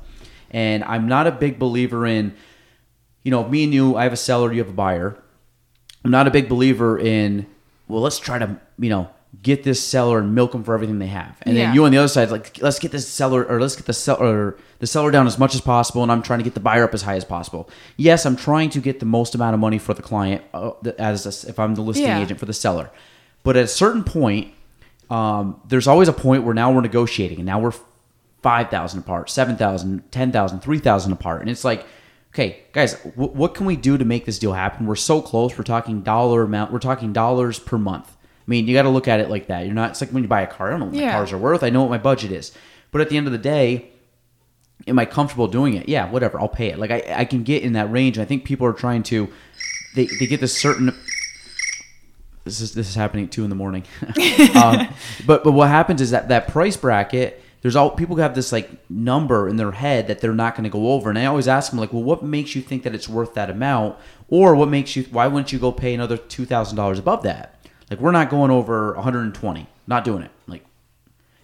And 0.51 0.83
I'm 0.83 1.07
not 1.07 1.27
a 1.27 1.31
big 1.31 1.57
believer 1.57 2.05
in, 2.05 2.35
you 3.23 3.31
know, 3.31 3.47
me 3.47 3.63
and 3.63 3.73
you, 3.73 3.95
I 3.95 4.03
have 4.03 4.13
a 4.13 4.17
seller, 4.17 4.53
you 4.53 4.59
have 4.59 4.69
a 4.69 4.73
buyer. 4.73 5.17
I'm 6.05 6.11
not 6.11 6.27
a 6.27 6.31
big 6.31 6.49
believer 6.49 6.99
in, 6.99 7.47
well, 7.87 8.01
let's 8.01 8.19
try 8.19 8.37
to, 8.37 8.59
you 8.77 8.89
know, 8.89 9.09
get 9.41 9.63
this 9.63 9.81
seller 9.81 10.19
and 10.19 10.35
milk 10.35 10.51
them 10.51 10.63
for 10.63 10.73
everything 10.73 10.99
they 10.99 11.07
have. 11.07 11.37
And 11.43 11.55
yeah. 11.55 11.67
then 11.67 11.75
you 11.75 11.85
on 11.85 11.91
the 11.91 11.97
other 11.97 12.07
side, 12.07 12.31
like, 12.31 12.61
let's 12.61 12.79
get 12.79 12.91
this 12.91 13.07
seller 13.07 13.45
or 13.45 13.61
let's 13.61 13.75
get 13.75 13.85
the 13.85 13.93
seller 13.93 14.57
the 14.79 14.87
seller 14.87 15.11
down 15.11 15.27
as 15.27 15.37
much 15.37 15.53
as 15.53 15.61
possible, 15.61 16.01
and 16.01 16.11
I'm 16.11 16.23
trying 16.23 16.39
to 16.39 16.43
get 16.43 16.55
the 16.55 16.59
buyer 16.59 16.83
up 16.83 16.93
as 16.95 17.03
high 17.03 17.15
as 17.15 17.23
possible. 17.23 17.69
Yes, 17.97 18.25
I'm 18.25 18.35
trying 18.35 18.71
to 18.71 18.81
get 18.81 18.99
the 18.99 19.05
most 19.05 19.35
amount 19.35 19.53
of 19.53 19.59
money 19.59 19.77
for 19.77 19.93
the 19.93 20.01
client 20.01 20.43
uh, 20.55 20.71
as 20.97 21.25
a, 21.25 21.49
if 21.49 21.59
I'm 21.59 21.75
the 21.75 21.81
listing 21.81 22.07
yeah. 22.07 22.19
agent 22.19 22.39
for 22.39 22.47
the 22.47 22.53
seller. 22.53 22.89
But 23.43 23.57
at 23.57 23.65
a 23.65 23.67
certain 23.67 24.03
point, 24.03 24.53
um, 25.11 25.61
there's 25.67 25.87
always 25.87 26.07
a 26.07 26.13
point 26.13 26.43
where 26.43 26.55
now 26.55 26.71
we're 26.71 26.81
negotiating 26.81 27.37
and 27.37 27.45
now 27.45 27.59
we're 27.59 27.73
5,000 28.41 28.99
apart, 28.99 29.29
7,000, 29.29 30.11
10,000, 30.11 30.59
3,000 30.61 31.11
apart. 31.11 31.41
And 31.41 31.49
it's 31.49 31.63
like, 31.63 31.85
okay, 32.33 32.63
guys, 32.71 32.95
w- 33.03 33.31
what 33.31 33.53
can 33.53 33.67
we 33.67 33.75
do 33.75 33.99
to 33.99 34.05
make 34.05 34.25
this 34.25 34.39
deal 34.39 34.53
happen? 34.53 34.87
We're 34.87 34.95
so 34.95 35.21
close. 35.21 35.55
We're 35.57 35.63
talking 35.63 36.01
dollar 36.01 36.43
amount. 36.43 36.71
We're 36.71 36.79
talking 36.79 37.13
dollars 37.13 37.59
per 37.59 37.77
month. 37.77 38.15
I 38.41 38.49
mean, 38.49 38.67
you 38.67 38.73
got 38.73 38.83
to 38.83 38.89
look 38.89 39.07
at 39.07 39.19
it 39.19 39.29
like 39.29 39.47
that. 39.47 39.65
You're 39.65 39.75
not, 39.75 39.91
it's 39.91 40.01
like 40.01 40.09
when 40.09 40.23
you 40.23 40.29
buy 40.29 40.41
a 40.41 40.47
car, 40.47 40.67
I 40.67 40.71
don't 40.71 40.79
know 40.79 40.85
what 40.87 40.95
yeah. 40.95 41.07
my 41.07 41.11
cars 41.13 41.31
are 41.31 41.37
worth. 41.37 41.63
I 41.63 41.69
know 41.69 41.81
what 41.81 41.91
my 41.91 41.97
budget 41.97 42.31
is. 42.31 42.51
But 42.91 43.01
at 43.01 43.09
the 43.09 43.17
end 43.17 43.27
of 43.27 43.33
the 43.33 43.39
day, 43.39 43.91
am 44.87 44.97
I 44.99 45.05
comfortable 45.05 45.47
doing 45.47 45.75
it? 45.75 45.87
Yeah, 45.87 46.09
whatever. 46.09 46.39
I'll 46.39 46.49
pay 46.49 46.67
it. 46.67 46.79
Like 46.79 46.91
I, 46.91 47.03
I 47.15 47.25
can 47.25 47.43
get 47.43 47.63
in 47.63 47.73
that 47.73 47.91
range. 47.91 48.17
I 48.19 48.25
think 48.25 48.43
people 48.43 48.65
are 48.67 48.73
trying 48.73 49.03
to, 49.03 49.31
they, 49.95 50.07
they 50.19 50.27
get 50.27 50.41
this 50.41 50.59
certain 50.59 50.93
this 52.43 52.59
is 52.59 52.73
this 52.73 52.89
is 52.89 52.95
happening 52.95 53.25
at 53.25 53.31
two 53.31 53.43
in 53.43 53.49
the 53.49 53.55
morning. 53.55 53.83
um, 54.55 54.87
but 55.25 55.43
but 55.43 55.51
what 55.51 55.69
happens 55.69 56.01
is 56.01 56.11
that 56.11 56.29
that 56.29 56.47
price 56.47 56.75
bracket, 56.75 57.41
there's 57.61 57.75
all 57.75 57.91
people 57.91 58.15
have 58.17 58.35
this 58.35 58.51
like 58.51 58.69
number 58.89 59.47
in 59.47 59.57
their 59.57 59.71
head 59.71 60.07
that 60.07 60.19
they're 60.19 60.33
not 60.33 60.55
going 60.55 60.63
to 60.63 60.69
go 60.69 60.93
over, 60.93 61.09
and 61.09 61.19
I 61.19 61.25
always 61.25 61.47
ask 61.47 61.69
them 61.71 61.79
like, 61.79 61.93
well, 61.93 62.03
what 62.03 62.23
makes 62.23 62.55
you 62.55 62.61
think 62.61 62.83
that 62.83 62.95
it's 62.95 63.07
worth 63.07 63.35
that 63.35 63.49
amount, 63.49 63.97
or 64.27 64.55
what 64.55 64.69
makes 64.69 64.95
you 64.95 65.03
why 65.11 65.27
wouldn't 65.27 65.51
you 65.51 65.59
go 65.59 65.71
pay 65.71 65.93
another 65.93 66.17
two 66.17 66.45
thousand 66.45 66.77
dollars 66.77 66.99
above 66.99 67.23
that? 67.23 67.60
Like 67.91 67.99
we're 67.99 68.11
not 68.11 68.29
going 68.29 68.49
over 68.49 68.93
120, 68.93 69.67
not 69.85 70.03
doing 70.05 70.23
it. 70.23 70.31
Like, 70.47 70.65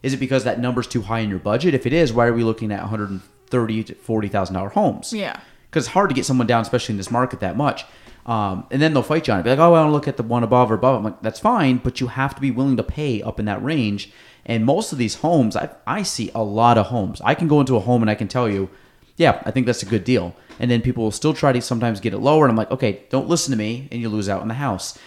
is 0.02 0.14
it 0.14 0.18
because 0.18 0.46
that 0.46 0.60
number's 0.60 0.88
too 0.88 1.02
high 1.04 1.20
in 1.20 1.30
your 1.30 1.40
budget? 1.40 1.74
If 1.76 1.86
it 1.86 1.92
is, 1.94 2.14
why 2.14 2.26
are 2.26 2.34
we 2.34 2.44
looking 2.44 2.72
at 2.72 2.80
130 2.80 3.84
to 3.84 3.96
forty 3.96 4.30
thousand 4.30 4.56
dollar 4.56 4.70
homes? 4.70 5.12
Yeah, 5.14 5.40
because 5.70 5.86
it's 5.86 5.94
hard 5.94 6.10
to 6.10 6.16
get 6.16 6.26
someone 6.26 6.48
down, 6.48 6.62
especially 6.62 6.94
in 6.94 6.98
this 6.98 7.12
market, 7.12 7.42
that 7.42 7.58
much. 7.58 7.86
Um, 8.26 8.66
and 8.72 8.82
then 8.82 8.94
they'll 8.94 9.04
fight 9.04 9.28
you 9.28 9.34
on 9.34 9.40
it. 9.40 9.44
Be 9.44 9.50
like, 9.52 9.60
oh, 9.60 9.74
I 9.74 9.82
want 9.82 9.88
to 9.90 9.92
look 9.92 10.08
at 10.08 10.18
the 10.18 10.24
one 10.24 10.44
above 10.44 10.72
or 10.72 10.76
above. 10.76 10.98
I'm 10.98 11.04
like, 11.04 11.22
that's 11.22 11.40
fine, 11.40 11.78
but 11.78 12.02
you 12.02 12.08
have 12.08 12.34
to 12.36 12.42
be 12.42 12.52
willing 12.52 12.78
to 12.78 12.84
pay 12.84 13.22
up 13.22 13.40
in 13.40 13.46
that 13.46 13.64
range. 13.64 14.12
And 14.46 14.66
most 14.66 14.92
of 14.92 14.98
these 14.98 15.16
homes, 15.16 15.56
I, 15.56 15.70
I 15.86 16.04
see 16.04 16.32
a 16.34 16.44
lot 16.44 16.78
of 16.78 16.88
homes. 16.88 17.22
I 17.24 17.36
can 17.36 17.48
go 17.48 17.60
into 17.60 17.76
a 17.76 17.82
home 17.82 18.02
and 18.02 18.10
I 18.10 18.16
can 18.16 18.28
tell 18.28 18.50
you, 18.50 18.70
yeah, 19.18 19.42
I 19.46 19.52
think 19.52 19.66
that's 19.66 19.84
a 19.84 19.86
good 19.86 20.04
deal. 20.04 20.36
And 20.60 20.70
then 20.70 20.82
people 20.82 21.04
will 21.04 21.12
still 21.12 21.34
try 21.34 21.52
to 21.52 21.62
sometimes 21.62 22.00
get 22.00 22.14
it 22.14 22.20
lower. 22.20 22.46
And 22.46 22.52
I'm 22.52 22.58
like, 22.58 22.72
okay, 22.72 23.04
don't 23.10 23.28
listen 23.28 23.52
to 23.52 23.58
me, 23.58 23.88
and 23.92 24.02
you 24.02 24.10
lose 24.10 24.30
out 24.30 24.42
on 24.42 24.48
the 24.48 24.54
house. 24.56 24.98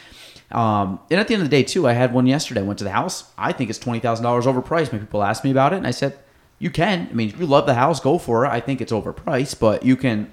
Um, 0.51 0.99
and 1.11 1.21
at 1.21 1.29
the 1.29 1.35
end 1.35 1.43
of 1.43 1.51
the 1.51 1.57
day, 1.57 1.63
too, 1.63 1.87
I 1.87 1.93
had 1.93 2.13
one 2.13 2.27
yesterday. 2.27 2.61
I 2.61 2.65
went 2.65 2.79
to 2.79 2.85
the 2.85 2.91
house. 2.91 3.31
I 3.39 3.53
think 3.53 3.71
it's 3.71 3.79
twenty 3.79 4.01
thousand 4.01 4.25
dollars 4.25 4.47
overpriced. 4.47 4.93
Many 4.93 5.05
people 5.05 5.23
asked 5.23 5.45
me 5.45 5.51
about 5.51 5.73
it, 5.73 5.77
and 5.77 5.87
I 5.87 5.93
said, 5.93 6.19
"You 6.59 6.71
can. 6.71 7.09
I 7.11 7.15
mean, 7.15 7.29
if 7.29 7.39
you 7.39 7.47
love 7.47 7.67
the 7.67 7.75
house, 7.75 8.01
go 8.01 8.19
for 8.19 8.45
it. 8.45 8.49
I 8.49 8.61
think 8.61 8.81
it's 8.81 8.93
overpriced, 8.93 9.61
but 9.61 9.85
you 9.85 9.97
can." 9.97 10.33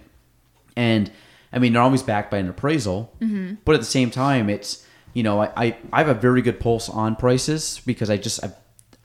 And 0.76 1.12
I 1.54 1.60
mean, 1.60 1.74
they're 1.74 1.82
always 1.82 2.04
backed 2.04 2.32
by 2.32 2.38
an 2.38 2.50
appraisal, 2.50 3.14
mm-hmm. 3.20 3.56
but 3.64 3.76
at 3.76 3.82
the 3.82 3.86
same 3.86 4.12
time, 4.12 4.50
it's 4.50 4.86
you 5.14 5.24
know, 5.24 5.42
I, 5.42 5.52
I 5.56 5.78
I 5.94 6.00
have 6.00 6.10
a 6.10 6.20
very 6.20 6.42
good 6.42 6.60
pulse 6.60 6.90
on 6.90 7.16
prices 7.16 7.82
because 7.86 8.10
I 8.10 8.18
just 8.18 8.44
I've, 8.44 8.54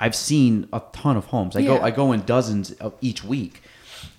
I've 0.01 0.15
seen 0.15 0.69
a 0.73 0.83
ton 0.93 1.17
of 1.17 1.27
homes. 1.27 1.57
I 1.57 1.63
go 1.63 1.81
I 1.81 1.91
go 1.91 2.13
in 2.13 2.23
dozens 2.23 2.73
of 2.73 2.95
each 3.01 3.25
week. 3.25 3.63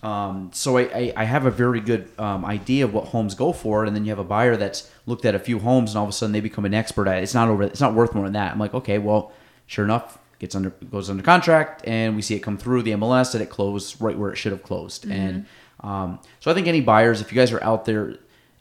Um, 0.04 0.52
so 0.54 0.78
I, 0.78 0.82
I, 0.82 1.14
I 1.16 1.24
have 1.24 1.46
a 1.46 1.52
very 1.52 1.80
good 1.80 2.10
um, 2.20 2.44
idea 2.44 2.84
of 2.84 2.94
what 2.94 3.06
homes 3.06 3.36
go 3.36 3.54
for, 3.54 3.86
and 3.86 3.96
then 3.96 4.04
you 4.04 4.12
have 4.12 4.20
a 4.20 4.24
buyer 4.26 4.58
that's 4.58 4.92
looked 5.06 5.24
at 5.24 5.34
a 5.34 5.40
few 5.40 5.60
homes, 5.60 5.92
and 5.92 5.98
all 5.98 6.04
of 6.04 6.10
a 6.10 6.14
sudden 6.14 6.34
they 6.34 6.42
become 6.42 6.66
an 6.66 6.74
expert 6.74 7.08
at 7.08 7.20
it. 7.20 7.24
It's 7.24 7.34
not 7.34 7.48
over. 7.48 7.64
It's 7.64 7.80
not 7.80 7.94
worth 7.94 8.14
more 8.14 8.26
than 8.26 8.34
that. 8.34 8.52
I'm 8.52 8.60
like, 8.60 8.74
okay, 8.74 8.98
well, 8.98 9.32
sure 9.66 9.86
enough, 9.86 10.20
gets 10.40 10.56
under 10.56 10.72
goes 10.72 11.10
under 11.10 11.24
contract, 11.24 11.88
and 11.88 12.18
we 12.18 12.22
see 12.22 12.36
it 12.36 12.40
come 12.40 12.58
through 12.58 12.84
the 12.84 12.92
MLS 12.92 13.32
that 13.32 13.42
it 13.42 13.50
closed 13.50 14.02
right 14.02 14.18
where 14.18 14.30
it 14.30 14.36
should 14.36 14.52
have 14.52 14.62
closed. 14.62 15.10
And 15.10 15.46
um, 15.80 16.20
so 16.42 16.52
I 16.52 16.54
think 16.54 16.68
any 16.68 16.82
buyers, 16.82 17.22
if 17.22 17.32
you 17.32 17.38
guys 17.38 17.54
are 17.54 17.64
out 17.64 17.86
there, 17.86 18.18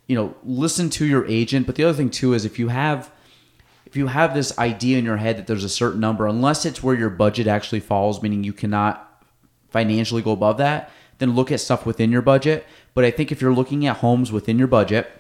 you 0.07 0.15
know, 0.15 0.37
listen 0.45 0.91
to 0.91 1.05
your 1.05 1.27
agent. 1.27 1.67
But 1.67 1.75
the 1.75 1.83
other 1.83 1.97
thing 1.97 2.11
too 2.11 2.35
is 2.35 2.45
if 2.45 2.59
you 2.61 2.69
have 2.69 3.11
if 3.85 3.97
you 3.97 4.07
have 4.07 4.33
this 4.33 4.57
idea 4.59 4.97
in 4.97 5.05
your 5.05 5.17
head 5.17 5.37
that 5.39 5.49
there's 5.49 5.65
a 5.65 5.69
certain 5.69 6.01
number, 6.01 6.27
unless 6.29 6.65
it's 6.65 6.85
where 6.85 6.95
your 6.95 7.11
budget 7.11 7.49
actually 7.49 7.81
falls, 7.81 8.23
meaning 8.23 8.45
you 8.45 8.53
cannot 8.53 9.25
financially 9.71 10.23
go 10.23 10.31
above 10.31 10.59
that, 10.59 10.91
then 11.23 11.35
look 11.35 11.53
at 11.53 11.61
stuff 11.61 11.87
within 11.87 12.11
your 12.11 12.23
budget. 12.23 12.67
But 12.95 13.05
I 13.05 13.11
think 13.11 13.33
if 13.33 13.41
you're 13.41 13.55
looking 13.55 13.87
at 13.87 13.99
homes 13.99 14.33
within 14.33 14.59
your 14.59 14.69
budget 14.69 15.11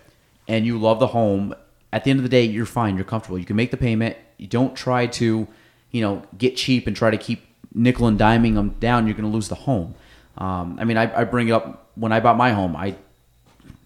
and 0.48 0.66
you 0.66 0.78
love 0.78 0.98
the 0.98 1.08
home, 1.08 1.54
at 1.92 2.04
the 2.04 2.10
end 2.10 2.18
of 2.18 2.24
the 2.24 2.28
day, 2.28 2.44
you're 2.44 2.66
fine. 2.66 2.96
You're 2.96 3.04
comfortable. 3.04 3.38
You 3.38 3.44
can 3.44 3.56
make 3.56 3.70
the 3.70 3.76
payment. 3.76 4.16
You 4.36 4.46
don't 4.46 4.74
try 4.74 5.06
to, 5.06 5.46
you 5.90 6.00
know, 6.00 6.22
get 6.36 6.56
cheap 6.56 6.86
and 6.86 6.96
try 6.96 7.10
to 7.10 7.16
keep 7.16 7.46
nickel 7.74 8.06
and 8.08 8.18
diming 8.18 8.54
them 8.54 8.70
down. 8.80 9.06
You're 9.06 9.16
going 9.16 9.30
to 9.30 9.34
lose 9.34 9.48
the 9.48 9.54
home. 9.54 9.94
Um, 10.38 10.78
I 10.80 10.84
mean, 10.84 10.96
I, 10.96 11.20
I 11.20 11.24
bring 11.24 11.48
it 11.48 11.52
up 11.52 11.90
when 11.94 12.12
I 12.12 12.20
bought 12.20 12.36
my 12.36 12.52
home. 12.52 12.74
I 12.74 12.96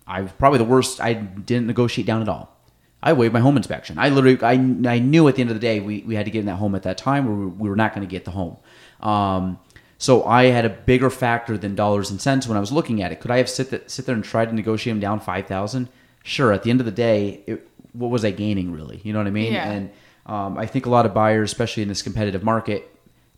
I 0.06 0.22
was 0.22 0.32
probably 0.32 0.58
the 0.58 0.64
worst. 0.64 1.00
I 1.00 1.14
didn't 1.14 1.66
negotiate 1.66 2.06
down 2.06 2.22
at 2.22 2.28
all. 2.28 2.56
I 3.02 3.12
waived 3.12 3.34
my 3.34 3.40
home 3.40 3.56
inspection. 3.56 3.98
I 3.98 4.08
literally, 4.08 4.40
I, 4.42 4.52
I 4.52 4.98
knew 4.98 5.28
at 5.28 5.34
the 5.36 5.40
end 5.40 5.50
of 5.50 5.56
the 5.56 5.60
day 5.60 5.80
we, 5.80 6.02
we 6.02 6.14
had 6.14 6.24
to 6.24 6.30
get 6.30 6.40
in 6.40 6.46
that 6.46 6.56
home 6.56 6.74
at 6.74 6.84
that 6.84 6.96
time, 6.96 7.28
or 7.28 7.34
we, 7.34 7.46
we 7.46 7.68
were 7.68 7.76
not 7.76 7.94
going 7.94 8.06
to 8.06 8.10
get 8.10 8.24
the 8.24 8.30
home. 8.30 8.56
Um, 9.00 9.58
so 9.98 10.24
I 10.24 10.44
had 10.44 10.64
a 10.64 10.70
bigger 10.70 11.10
factor 11.10 11.56
than 11.56 11.74
dollars 11.74 12.10
and 12.10 12.20
cents 12.20 12.46
when 12.46 12.56
I 12.56 12.60
was 12.60 12.72
looking 12.72 13.02
at 13.02 13.12
it. 13.12 13.20
Could 13.20 13.30
I 13.30 13.38
have 13.38 13.48
sit, 13.48 13.90
sit 13.90 14.06
there 14.06 14.14
and 14.14 14.24
tried 14.24 14.50
to 14.50 14.54
negotiate 14.54 14.92
them 14.92 15.00
down 15.00 15.20
five 15.20 15.46
thousand? 15.46 15.88
Sure. 16.22 16.52
At 16.52 16.64
the 16.64 16.70
end 16.70 16.80
of 16.80 16.86
the 16.86 16.92
day, 16.92 17.42
it, 17.46 17.68
what 17.92 18.10
was 18.10 18.24
I 18.24 18.30
gaining 18.30 18.72
really? 18.72 19.00
You 19.04 19.12
know 19.12 19.20
what 19.20 19.26
I 19.26 19.30
mean? 19.30 19.52
Yeah. 19.52 19.70
And 19.70 19.90
um, 20.26 20.58
I 20.58 20.66
think 20.66 20.86
a 20.86 20.90
lot 20.90 21.06
of 21.06 21.14
buyers, 21.14 21.50
especially 21.50 21.82
in 21.82 21.88
this 21.88 22.02
competitive 22.02 22.42
market, 22.42 22.90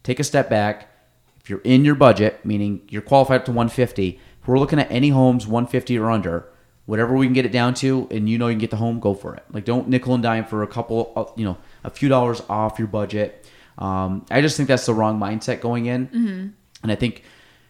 take 0.02 0.18
a 0.18 0.24
step 0.24 0.48
back. 0.48 0.88
If 1.40 1.50
you're 1.50 1.60
in 1.60 1.84
your 1.84 1.94
budget, 1.94 2.44
meaning 2.44 2.82
you're 2.88 3.02
qualified 3.02 3.40
up 3.40 3.44
to 3.46 3.52
150, 3.52 4.20
if 4.40 4.48
we're 4.48 4.58
looking 4.58 4.78
at 4.78 4.90
any 4.90 5.10
homes 5.10 5.46
150 5.46 5.98
or 5.98 6.10
under, 6.10 6.48
whatever 6.86 7.14
we 7.14 7.26
can 7.26 7.34
get 7.34 7.44
it 7.44 7.52
down 7.52 7.74
to, 7.74 8.08
and 8.10 8.28
you 8.28 8.38
know 8.38 8.48
you 8.48 8.54
can 8.54 8.60
get 8.60 8.70
the 8.70 8.76
home, 8.76 8.98
go 8.98 9.14
for 9.14 9.34
it. 9.34 9.44
Like 9.52 9.64
don't 9.64 9.88
nickel 9.88 10.14
and 10.14 10.22
dime 10.22 10.44
for 10.46 10.62
a 10.62 10.66
couple, 10.66 11.12
uh, 11.14 11.26
you 11.36 11.44
know, 11.44 11.58
a 11.84 11.90
few 11.90 12.08
dollars 12.08 12.42
off 12.48 12.78
your 12.78 12.88
budget. 12.88 13.46
Um, 13.78 14.26
I 14.30 14.40
just 14.40 14.56
think 14.56 14.68
that's 14.68 14.86
the 14.86 14.94
wrong 14.94 15.18
mindset 15.20 15.60
going 15.60 15.86
in, 15.86 16.08
mm-hmm. 16.08 16.48
and 16.82 16.92
I 16.92 16.96
think 16.96 17.22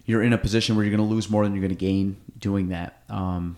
you're 0.07 0.23
in 0.23 0.33
a 0.33 0.39
position 0.39 0.75
where 0.75 0.85
you're 0.85 0.97
going 0.97 1.07
to 1.07 1.15
lose 1.15 1.29
more 1.29 1.45
than 1.45 1.53
you're 1.53 1.61
going 1.61 1.69
to 1.69 1.77
gain 1.77 2.17
doing 2.39 2.71
that. 2.71 3.03
Um, 3.11 3.57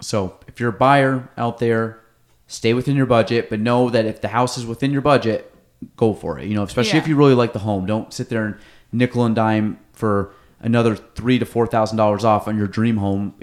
so 0.00 0.38
if 0.46 0.60
you're 0.60 0.68
a 0.68 0.74
buyer 0.74 1.30
out 1.38 1.58
there, 1.58 2.00
stay 2.46 2.74
within 2.74 2.96
your 2.96 3.06
budget, 3.06 3.48
but 3.48 3.60
know 3.60 3.88
that 3.88 4.04
if 4.04 4.20
the 4.20 4.28
house 4.28 4.58
is 4.58 4.66
within 4.66 4.92
your 4.92 5.00
budget, 5.00 5.54
go 5.96 6.12
for 6.12 6.38
it. 6.38 6.46
You 6.46 6.54
know, 6.54 6.62
especially 6.62 6.98
if 6.98 7.08
you 7.08 7.16
really 7.16 7.34
like 7.34 7.54
the 7.54 7.60
home. 7.60 7.86
Don't 7.86 8.12
sit 8.12 8.28
there 8.28 8.44
and 8.44 8.56
nickel 8.92 9.24
and 9.24 9.34
dime 9.34 9.78
for 9.94 10.34
another 10.60 10.96
three 10.96 11.38
to 11.38 11.46
four 11.46 11.66
thousand 11.66 11.96
dollars 11.96 12.24
off 12.24 12.46
on 12.46 12.58
your 12.58 12.66
dream 12.66 12.98
home. 12.98 13.34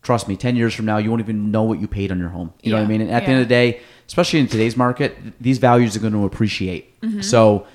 Trust 0.00 0.28
me, 0.28 0.36
ten 0.36 0.56
years 0.56 0.74
from 0.74 0.86
now, 0.86 0.96
you 0.96 1.10
won't 1.10 1.20
even 1.20 1.50
know 1.50 1.62
what 1.62 1.78
you 1.78 1.86
paid 1.86 2.10
on 2.10 2.18
your 2.18 2.30
home. 2.30 2.52
You 2.62 2.72
know 2.72 2.78
what 2.78 2.84
I 2.84 2.88
mean? 2.88 3.02
And 3.02 3.10
at 3.10 3.24
the 3.24 3.30
end 3.30 3.42
of 3.42 3.48
the 3.48 3.54
day, 3.54 3.80
especially 4.06 4.40
in 4.40 4.48
today's 4.48 4.76
market, 4.76 5.16
these 5.40 5.58
values 5.58 5.94
are 5.94 6.00
going 6.00 6.14
to 6.14 6.24
appreciate. 6.24 6.94
So 7.22 7.66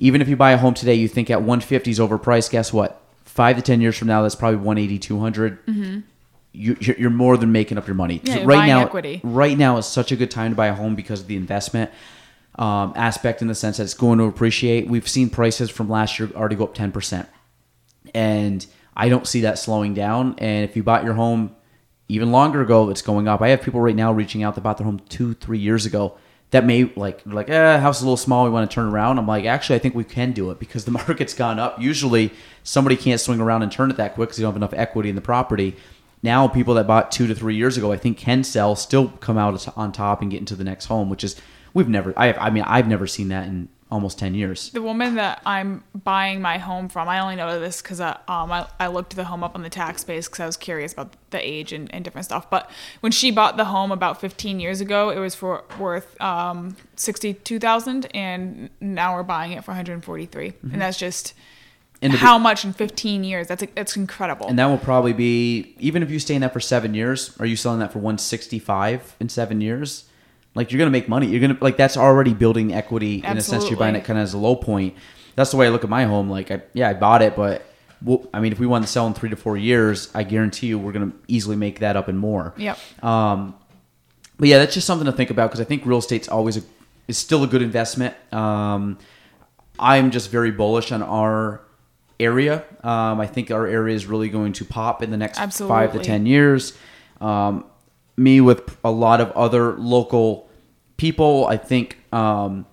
even 0.00 0.20
if 0.20 0.28
you 0.28 0.36
buy 0.36 0.52
a 0.52 0.58
home 0.58 0.74
today, 0.74 0.94
you 0.94 1.06
think 1.06 1.30
at 1.30 1.40
150 1.42 1.90
is 1.90 1.98
overpriced. 1.98 2.50
Guess 2.50 2.72
what? 2.72 3.00
Five 3.24 3.56
to 3.56 3.62
ten 3.62 3.80
years 3.80 3.96
from 3.96 4.08
now, 4.08 4.22
that's 4.22 4.34
probably 4.34 4.56
180, 4.56 4.98
200. 4.98 5.58
You, 6.52 6.76
you're 6.80 6.96
you're 6.96 7.10
more 7.10 7.36
than 7.36 7.52
making 7.52 7.78
up 7.78 7.86
your 7.86 7.94
money. 7.94 8.20
Yeah, 8.24 8.42
right 8.44 8.66
now, 8.66 8.82
equity. 8.82 9.20
right 9.22 9.56
now 9.56 9.76
is 9.76 9.86
such 9.86 10.10
a 10.10 10.16
good 10.16 10.32
time 10.32 10.50
to 10.50 10.56
buy 10.56 10.66
a 10.66 10.74
home 10.74 10.96
because 10.96 11.20
of 11.20 11.28
the 11.28 11.36
investment 11.36 11.92
um, 12.56 12.92
aspect 12.96 13.40
in 13.40 13.46
the 13.46 13.54
sense 13.54 13.76
that 13.76 13.84
it's 13.84 13.94
going 13.94 14.18
to 14.18 14.24
appreciate. 14.24 14.88
We've 14.88 15.06
seen 15.06 15.30
prices 15.30 15.70
from 15.70 15.88
last 15.88 16.18
year 16.18 16.28
already 16.34 16.56
go 16.56 16.64
up 16.64 16.74
10%. 16.74 17.26
And 18.14 18.66
I 18.96 19.08
don't 19.08 19.26
see 19.26 19.42
that 19.42 19.58
slowing 19.58 19.94
down. 19.94 20.34
And 20.38 20.68
if 20.68 20.74
you 20.76 20.82
bought 20.82 21.04
your 21.04 21.14
home 21.14 21.54
even 22.08 22.32
longer 22.32 22.60
ago, 22.60 22.90
it's 22.90 23.02
going 23.02 23.28
up. 23.28 23.40
I 23.40 23.48
have 23.48 23.62
people 23.62 23.80
right 23.80 23.94
now 23.94 24.12
reaching 24.12 24.42
out 24.42 24.56
that 24.56 24.62
bought 24.62 24.78
their 24.78 24.84
home 24.86 25.00
two, 25.08 25.34
three 25.34 25.58
years 25.58 25.86
ago 25.86 26.18
that 26.50 26.64
may 26.64 26.84
like 26.96 27.22
like 27.26 27.48
eh, 27.48 27.78
house 27.78 27.98
is 27.98 28.02
a 28.02 28.06
little 28.06 28.16
small. 28.16 28.44
We 28.44 28.50
want 28.50 28.68
to 28.70 28.74
turn 28.74 28.86
around. 28.86 29.18
I'm 29.18 29.26
like, 29.26 29.44
actually, 29.44 29.76
I 29.76 29.78
think 29.78 29.94
we 29.94 30.04
can 30.04 30.32
do 30.32 30.50
it 30.50 30.58
because 30.58 30.84
the 30.84 30.90
market's 31.06 31.34
gone 31.34 31.58
up. 31.58 31.80
Usually, 31.80 32.32
somebody 32.62 32.96
can't 32.96 33.20
swing 33.20 33.40
around 33.40 33.62
and 33.62 33.70
turn 33.70 33.90
it 33.90 33.96
that 33.96 34.14
quick 34.14 34.28
because 34.28 34.36
they 34.36 34.42
don't 34.42 34.52
have 34.52 34.56
enough 34.56 34.74
equity 34.74 35.08
in 35.08 35.14
the 35.14 35.22
property. 35.22 35.76
Now, 36.22 36.48
people 36.48 36.74
that 36.74 36.86
bought 36.86 37.10
two 37.10 37.26
to 37.28 37.34
three 37.34 37.56
years 37.56 37.78
ago, 37.78 37.92
I 37.92 37.96
think 37.96 38.18
can 38.18 38.44
sell, 38.44 38.76
still 38.76 39.08
come 39.08 39.38
out 39.38 39.66
on 39.76 39.90
top 39.90 40.20
and 40.20 40.30
get 40.30 40.40
into 40.40 40.54
the 40.54 40.64
next 40.64 40.86
home, 40.86 41.08
which 41.08 41.24
is 41.24 41.36
we've 41.72 41.88
never. 41.88 42.12
I 42.16 42.26
have, 42.26 42.38
I 42.38 42.50
mean, 42.50 42.64
I've 42.66 42.88
never 42.88 43.06
seen 43.06 43.28
that 43.28 43.46
in 43.46 43.68
almost 43.90 44.18
ten 44.18 44.34
years. 44.34 44.70
The 44.70 44.82
woman 44.82 45.16
that 45.16 45.42
I'm 45.44 45.82
buying 46.04 46.40
my 46.40 46.58
home 46.58 46.88
from, 46.88 47.08
I 47.08 47.18
only 47.20 47.36
know 47.36 47.58
this 47.58 47.82
because 47.82 48.00
I, 48.00 48.12
um, 48.28 48.52
I, 48.52 48.66
I 48.78 48.86
looked 48.86 49.16
the 49.16 49.24
home 49.24 49.42
up 49.42 49.54
on 49.54 49.62
the 49.62 49.70
tax 49.70 50.04
base 50.04 50.26
because 50.28 50.40
I 50.40 50.46
was 50.46 50.56
curious 50.56 50.92
about 50.92 51.14
the 51.30 51.40
age 51.46 51.72
and, 51.72 51.92
and 51.94 52.04
different 52.04 52.24
stuff. 52.24 52.48
But 52.50 52.70
when 53.00 53.12
she 53.12 53.30
bought 53.30 53.56
the 53.56 53.64
home 53.66 53.90
about 53.92 54.20
15 54.20 54.60
years 54.60 54.80
ago, 54.80 55.10
it 55.10 55.18
was 55.18 55.34
for 55.34 55.64
worth 55.78 56.20
um, 56.20 56.76
62000 56.96 58.06
and 58.14 58.70
now 58.80 59.14
we're 59.14 59.22
buying 59.22 59.52
it 59.52 59.64
for 59.64 59.72
143 59.72 60.52
And 60.72 60.80
that's 60.80 60.98
just 60.98 61.34
And 62.02 62.12
to 62.12 62.18
be- 62.18 62.20
how 62.24 62.38
much 62.38 62.64
in 62.64 62.72
15 62.72 63.24
years. 63.24 63.46
That's 63.48 63.64
that's 63.74 63.96
incredible. 63.96 64.46
And 64.48 64.58
that 64.58 64.66
will 64.66 64.78
probably 64.78 65.12
be 65.12 65.74
even 65.78 66.02
if 66.02 66.10
you 66.10 66.18
stay 66.18 66.34
in 66.34 66.40
that 66.42 66.52
for 66.52 66.60
seven 66.60 66.94
years. 66.94 67.36
Are 67.38 67.46
you 67.46 67.56
selling 67.56 67.80
that 67.80 67.92
for 67.92 67.98
one 67.98 68.18
sixty 68.18 68.58
five 68.58 69.16
in 69.20 69.28
seven 69.28 69.60
years? 69.60 70.04
Like 70.54 70.72
you're 70.72 70.78
gonna 70.78 70.90
make 70.90 71.08
money. 71.08 71.28
You're 71.28 71.40
gonna 71.40 71.58
like 71.60 71.76
that's 71.76 71.96
already 71.96 72.34
building 72.34 72.74
equity 72.74 73.22
in 73.24 73.38
a 73.38 73.40
sense. 73.40 73.68
You're 73.70 73.78
buying 73.78 73.94
it 73.94 74.04
kind 74.04 74.18
of 74.18 74.24
as 74.24 74.34
a 74.34 74.38
low 74.38 74.56
point. 74.56 74.94
That's 75.36 75.50
the 75.50 75.56
way 75.56 75.66
I 75.66 75.70
look 75.70 75.84
at 75.84 75.90
my 75.90 76.04
home. 76.04 76.28
Like 76.28 76.50
I 76.50 76.62
yeah 76.72 76.88
I 76.88 76.94
bought 76.94 77.22
it, 77.22 77.36
but 77.36 77.62
well, 78.02 78.28
I 78.34 78.40
mean 78.40 78.52
if 78.52 78.58
we 78.58 78.66
want 78.66 78.84
to 78.84 78.90
sell 78.90 79.06
in 79.06 79.14
three 79.14 79.30
to 79.30 79.36
four 79.36 79.56
years, 79.56 80.10
I 80.14 80.24
guarantee 80.24 80.68
you 80.68 80.78
we're 80.78 80.92
gonna 80.92 81.12
easily 81.28 81.56
make 81.56 81.78
that 81.80 81.96
up 81.96 82.08
and 82.08 82.18
more. 82.18 82.52
Yep. 82.56 82.78
Um, 83.04 83.54
but 84.38 84.48
yeah, 84.48 84.58
that's 84.58 84.74
just 84.74 84.86
something 84.86 85.06
to 85.06 85.12
think 85.12 85.30
about 85.30 85.50
because 85.50 85.60
I 85.60 85.64
think 85.64 85.86
real 85.86 85.98
estate's 85.98 86.28
always 86.28 86.56
a, 86.56 86.62
is 87.06 87.18
still 87.18 87.44
a 87.44 87.46
good 87.46 87.62
investment. 87.62 88.14
Um, 88.32 88.98
I'm 89.78 90.10
just 90.10 90.30
very 90.30 90.50
bullish 90.50 90.90
on 90.92 91.02
our 91.02 91.60
area. 92.18 92.64
Um, 92.82 93.20
I 93.20 93.26
think 93.26 93.50
our 93.50 93.66
area 93.66 93.94
is 93.94 94.06
really 94.06 94.28
going 94.28 94.52
to 94.54 94.64
pop 94.64 95.02
in 95.02 95.10
the 95.10 95.16
next 95.16 95.38
five 95.38 95.92
to 95.92 96.00
ten 96.00 96.26
years. 96.26 96.76
Um, 97.20 97.66
me 98.20 98.40
with 98.40 98.76
a 98.84 98.90
lot 98.90 99.20
of 99.20 99.32
other 99.32 99.72
local 99.72 100.48
people, 100.96 101.46
I 101.46 101.56
think. 101.56 101.98
Um, 102.12 102.66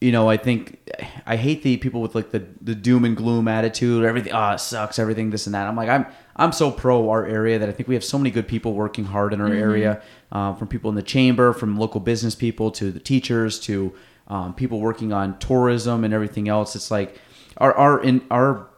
you 0.00 0.12
know, 0.12 0.28
I 0.28 0.36
think 0.36 0.78
I 1.26 1.36
hate 1.36 1.62
the 1.64 1.76
people 1.78 2.00
with 2.00 2.14
like 2.14 2.30
the, 2.30 2.46
the 2.60 2.74
doom 2.74 3.04
and 3.04 3.16
gloom 3.16 3.48
attitude. 3.48 4.04
Everything, 4.04 4.32
ah, 4.32 4.54
it 4.54 4.60
sucks. 4.60 4.98
Everything, 4.98 5.30
this 5.30 5.46
and 5.46 5.54
that. 5.54 5.66
I'm 5.66 5.74
like, 5.74 5.88
I'm 5.88 6.06
I'm 6.36 6.52
so 6.52 6.70
pro 6.70 7.10
our 7.10 7.26
area 7.26 7.58
that 7.58 7.68
I 7.68 7.72
think 7.72 7.88
we 7.88 7.96
have 7.96 8.04
so 8.04 8.16
many 8.16 8.30
good 8.30 8.46
people 8.46 8.74
working 8.74 9.06
hard 9.06 9.32
in 9.32 9.40
our 9.40 9.52
area, 9.52 10.00
um, 10.30 10.54
from 10.56 10.68
people 10.68 10.88
in 10.88 10.94
the 10.94 11.02
chamber, 11.02 11.52
from 11.52 11.76
local 11.76 12.00
business 12.00 12.36
people 12.36 12.70
to 12.72 12.92
the 12.92 13.00
teachers 13.00 13.58
to 13.60 13.92
um, 14.28 14.54
people 14.54 14.78
working 14.78 15.12
on 15.12 15.36
tourism 15.40 16.04
and 16.04 16.14
everything 16.14 16.48
else. 16.48 16.76
It's 16.76 16.92
like 16.92 17.18
our 17.56 17.74
our 17.74 18.00
in 18.00 18.22
our 18.30 18.68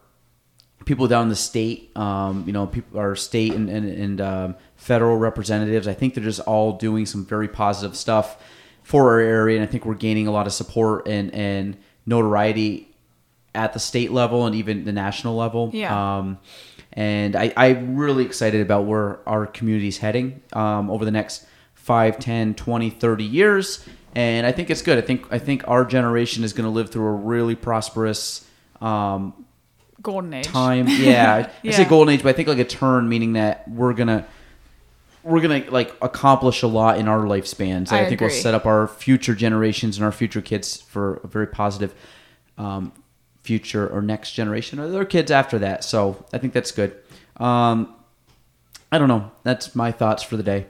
people 0.85 1.07
down 1.07 1.29
the 1.29 1.35
state, 1.35 1.95
um, 1.95 2.43
you 2.47 2.53
know, 2.53 2.67
people, 2.67 2.99
our 2.99 3.15
state 3.15 3.53
and 3.53 3.69
and, 3.69 3.85
and 3.89 4.21
um, 4.21 4.55
federal 4.75 5.17
representatives. 5.17 5.87
I 5.87 5.93
think 5.93 6.13
they're 6.13 6.23
just 6.23 6.41
all 6.41 6.73
doing 6.73 7.05
some 7.05 7.25
very 7.25 7.47
positive 7.47 7.95
stuff 7.95 8.43
for 8.83 9.11
our 9.11 9.19
area, 9.19 9.57
and 9.57 9.67
I 9.67 9.71
think 9.71 9.85
we're 9.85 9.93
gaining 9.93 10.27
a 10.27 10.31
lot 10.31 10.47
of 10.47 10.53
support 10.53 11.07
and 11.07 11.33
and 11.33 11.77
notoriety 12.05 12.87
at 13.53 13.73
the 13.73 13.79
state 13.79 14.11
level 14.11 14.45
and 14.45 14.55
even 14.55 14.85
the 14.85 14.91
national 14.91 15.35
level. 15.35 15.71
Yeah. 15.73 16.17
Um, 16.17 16.39
and 16.93 17.35
I, 17.35 17.53
I'm 17.55 17.95
really 17.95 18.25
excited 18.25 18.61
about 18.61 18.85
where 18.85 19.27
our 19.27 19.45
community's 19.45 19.97
heading 19.97 20.41
um, 20.53 20.89
over 20.89 21.05
the 21.05 21.11
next 21.11 21.45
5, 21.75 22.19
10, 22.19 22.55
20, 22.55 22.89
30 22.89 23.23
years. 23.23 23.85
And 24.13 24.45
I 24.45 24.51
think 24.51 24.69
it's 24.69 24.81
good. 24.81 24.97
I 24.97 25.01
think 25.01 25.25
I 25.31 25.39
think 25.39 25.65
our 25.67 25.85
generation 25.85 26.43
is 26.43 26.51
going 26.51 26.65
to 26.65 26.69
live 26.69 26.89
through 26.89 27.07
a 27.07 27.13
really 27.13 27.55
prosperous 27.55 28.45
um, 28.81 29.40
Golden 30.01 30.33
age. 30.33 30.45
time. 30.47 30.87
Yeah, 30.87 31.49
I 31.63 31.71
say 31.71 31.85
golden 31.85 32.13
age, 32.13 32.23
but 32.23 32.29
I 32.29 32.33
think 32.33 32.47
like 32.47 32.57
a 32.57 32.63
turn, 32.65 33.07
meaning 33.09 33.33
that 33.33 33.67
we're 33.67 33.93
gonna 33.93 34.25
we're 35.23 35.41
gonna 35.41 35.63
like 35.69 35.95
accomplish 36.01 36.63
a 36.63 36.67
lot 36.67 36.97
in 36.97 37.07
our 37.07 37.19
lifespans. 37.19 37.91
I 37.91 38.05
I, 38.05 38.09
think 38.09 38.21
we'll 38.21 38.29
set 38.29 38.53
up 38.53 38.65
our 38.65 38.87
future 38.87 39.35
generations 39.35 39.97
and 39.97 40.05
our 40.05 40.11
future 40.11 40.41
kids 40.41 40.81
for 40.81 41.15
a 41.23 41.27
very 41.27 41.47
positive 41.47 41.93
um, 42.57 42.91
future 43.43 43.87
or 43.87 44.01
next 44.01 44.31
generation 44.33 44.79
or 44.79 44.87
their 44.89 45.05
kids 45.05 45.29
after 45.31 45.59
that. 45.59 45.83
So 45.83 46.25
I 46.33 46.37
think 46.37 46.53
that's 46.53 46.71
good. 46.71 46.95
Um, 47.37 47.95
I 48.91 48.97
don't 48.97 49.07
know. 49.07 49.31
That's 49.43 49.75
my 49.75 49.91
thoughts 49.91 50.23
for 50.23 50.37
the 50.37 50.43
day. 50.43 50.65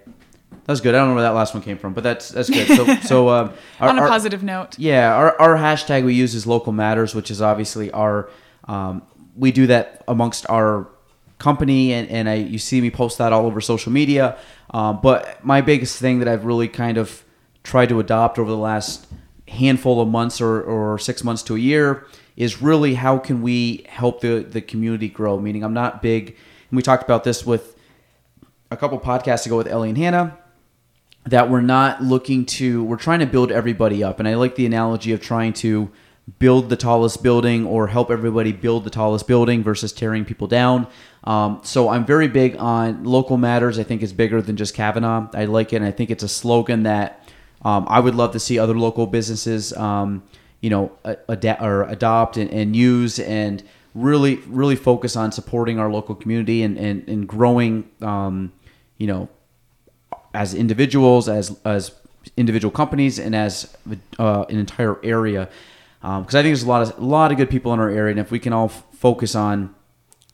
That 0.52 0.74
was 0.74 0.82
good. 0.82 0.94
I 0.94 1.00
don't 1.00 1.10
know 1.10 1.16
where 1.16 1.24
that 1.24 1.34
last 1.34 1.54
one 1.54 1.64
came 1.64 1.78
from, 1.78 1.94
but 1.94 2.04
that's 2.04 2.30
that's 2.30 2.50
good. 2.50 2.68
So 2.68 2.96
so 3.08 3.30
um, 3.30 3.54
our- 3.80 3.90
On 3.90 3.98
a 3.98 4.02
our- 4.02 4.08
positive 4.08 4.44
note. 4.44 4.78
yeah, 4.78 5.14
our, 5.16 5.40
our 5.42 5.56
hashtag 5.58 6.06
we 6.06 6.14
use 6.14 6.36
is 6.36 6.46
local 6.46 6.72
matters, 6.72 7.16
which 7.16 7.32
is 7.32 7.42
obviously 7.42 7.90
our. 7.92 8.30
Um, 8.66 9.02
we 9.42 9.52
do 9.52 9.66
that 9.66 10.04
amongst 10.08 10.46
our 10.50 10.88
company, 11.40 11.94
and, 11.94 12.08
and 12.10 12.30
I 12.30 12.36
you 12.36 12.60
see 12.60 12.80
me 12.80 12.92
post 12.92 13.18
that 13.18 13.34
all 13.34 13.48
over 13.48 13.60
social 13.60 13.92
media. 13.92 14.38
Um, 14.70 15.00
but 15.02 15.44
my 15.44 15.62
biggest 15.62 15.98
thing 15.98 16.20
that 16.20 16.28
I've 16.28 16.46
really 16.46 16.68
kind 16.68 17.00
of 17.00 17.26
tried 17.64 17.90
to 17.90 18.00
adopt 18.00 18.38
over 18.38 18.50
the 18.52 18.58
last 18.58 19.08
handful 19.48 20.00
of 20.00 20.08
months 20.08 20.40
or, 20.40 20.62
or 20.62 21.00
six 21.00 21.24
months 21.24 21.42
to 21.44 21.56
a 21.56 21.60
year 21.60 22.06
is 22.38 22.62
really 22.62 22.94
how 22.94 23.18
can 23.18 23.42
we 23.42 23.84
help 23.90 24.22
the, 24.22 24.46
the 24.48 24.62
community 24.62 25.10
grow? 25.10 25.40
Meaning, 25.40 25.64
I'm 25.64 25.74
not 25.74 26.04
big, 26.04 26.30
and 26.70 26.78
we 26.78 26.84
talked 26.84 27.04
about 27.04 27.24
this 27.24 27.44
with 27.44 27.76
a 28.70 28.78
couple 28.78 29.00
podcasts 29.00 29.48
ago 29.48 29.58
with 29.58 29.68
Ellie 29.68 29.90
and 29.90 29.98
Hannah 29.98 30.38
that 31.26 31.50
we're 31.50 31.62
not 31.62 32.04
looking 32.04 32.46
to 32.46 32.84
we're 32.84 32.96
trying 32.96 33.20
to 33.20 33.28
build 33.28 33.52
everybody 33.52 34.04
up 34.04 34.18
and 34.18 34.28
i 34.28 34.34
like 34.34 34.56
the 34.56 34.66
analogy 34.66 35.12
of 35.12 35.22
trying 35.22 35.54
to 35.54 35.88
build 36.40 36.70
the 36.70 36.76
tallest 36.76 37.24
building 37.24 37.66
or 37.66 37.88
help 37.88 38.12
everybody 38.12 38.52
build 38.52 38.84
the 38.84 38.90
tallest 38.90 39.28
building 39.28 39.64
versus 39.64 39.92
tearing 39.92 40.26
people 40.26 40.48
down. 40.48 40.88
Um, 41.24 41.62
so 41.64 41.90
i'm 41.90 42.06
very 42.06 42.28
big 42.28 42.56
on 42.58 43.04
local 43.04 43.38
matters. 43.38 43.78
I 43.78 43.84
think 43.84 44.02
it's 44.02 44.14
bigger 44.14 44.42
than 44.42 44.56
just 44.56 44.74
kavanaugh. 44.74 45.28
I 45.34 45.46
like 45.46 45.74
it 45.74 45.78
and 45.78 45.86
i 45.86 45.92
think 45.92 46.10
it's 46.10 46.24
a 46.24 46.28
slogan 46.28 46.84
that 46.84 47.28
um, 47.64 47.86
i 47.88 48.00
would 48.00 48.16
love 48.16 48.32
to 48.32 48.40
see 48.40 48.58
other 48.58 48.78
local 48.78 49.08
businesses 49.08 49.74
um, 49.74 50.24
you 50.62 50.70
know 50.70 50.92
or 51.60 51.84
adopt 51.84 52.38
and, 52.38 52.50
and 52.52 52.76
use 52.76 53.20
and 53.20 53.64
really 53.94 54.38
really 54.48 54.76
focus 54.76 55.16
on 55.16 55.32
supporting 55.32 55.80
our 55.80 55.92
local 55.92 56.16
community 56.16 56.64
and, 56.64 56.78
and, 56.78 57.08
and 57.08 57.28
growing 57.28 57.90
um, 58.02 58.52
you 58.98 59.08
know 59.08 59.30
as 60.34 60.54
individuals, 60.54 61.28
as 61.28 61.58
as 61.66 61.92
individual 62.38 62.72
companies, 62.72 63.20
and 63.20 63.36
as 63.36 63.76
uh, 64.20 64.46
an 64.50 64.58
entire 64.58 65.04
area. 65.04 65.50
Because 66.02 66.36
I 66.36 66.42
think 66.42 66.54
there's 66.54 66.64
a 66.64 66.68
lot 66.68 66.82
of 66.82 66.98
a 66.98 67.06
lot 67.06 67.32
of 67.32 67.38
good 67.38 67.50
people 67.50 67.74
in 67.74 67.80
our 67.80 67.90
area, 67.90 68.12
and 68.12 68.20
if 68.20 68.32
we 68.32 68.40
can 68.40 68.54
all 68.54 68.66
f- 68.66 68.84
focus 68.92 69.36
on 69.36 69.74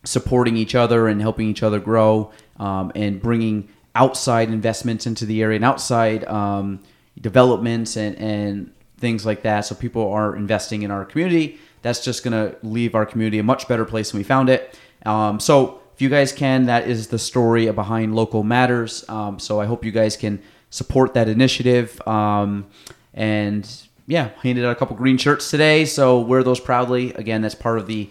supporting 0.03 0.55
each 0.55 0.75
other 0.75 1.07
and 1.07 1.21
helping 1.21 1.47
each 1.49 1.61
other 1.61 1.79
grow, 1.79 2.31
um, 2.57 2.91
and 2.95 3.21
bringing 3.21 3.67
outside 3.93 4.49
investments 4.49 5.05
into 5.05 5.25
the 5.25 5.41
area 5.41 5.57
and 5.57 5.65
outside 5.65 6.23
um, 6.25 6.79
developments 7.19 7.97
and 7.97 8.15
and 8.17 8.71
things 8.97 9.25
like 9.25 9.43
that, 9.43 9.61
so 9.61 9.75
people 9.75 10.11
are 10.11 10.35
investing 10.35 10.83
in 10.83 10.91
our 10.91 11.05
community. 11.05 11.59
That's 11.81 12.03
just 12.03 12.23
going 12.23 12.31
to 12.31 12.57
leave 12.65 12.95
our 12.95 13.05
community 13.05 13.37
a 13.39 13.43
much 13.43 13.67
better 13.67 13.85
place 13.85 14.11
than 14.11 14.17
we 14.17 14.23
found 14.23 14.49
it. 14.49 14.77
Um, 15.05 15.39
so 15.39 15.81
if 15.93 16.01
you 16.01 16.09
guys 16.09 16.31
can, 16.31 16.65
that 16.65 16.87
is 16.87 17.07
the 17.07 17.19
story 17.19 17.69
behind 17.71 18.15
Local 18.15 18.43
Matters. 18.43 19.07
Um, 19.09 19.39
so 19.39 19.61
I 19.61 19.65
hope 19.65 19.85
you 19.85 19.91
guys 19.91 20.17
can 20.17 20.41
support 20.69 21.13
that 21.13 21.29
initiative. 21.29 22.01
Um, 22.07 22.67
and 23.13 23.86
yeah, 24.07 24.29
handed 24.41 24.65
out 24.65 24.71
a 24.71 24.75
couple 24.75 24.95
green 24.95 25.17
shirts 25.17 25.51
today. 25.51 25.85
So 25.85 26.19
wear 26.19 26.41
those 26.43 26.59
proudly. 26.59 27.13
Again, 27.13 27.41
that's 27.41 27.55
part 27.55 27.77
of 27.77 27.87
the 27.87 28.09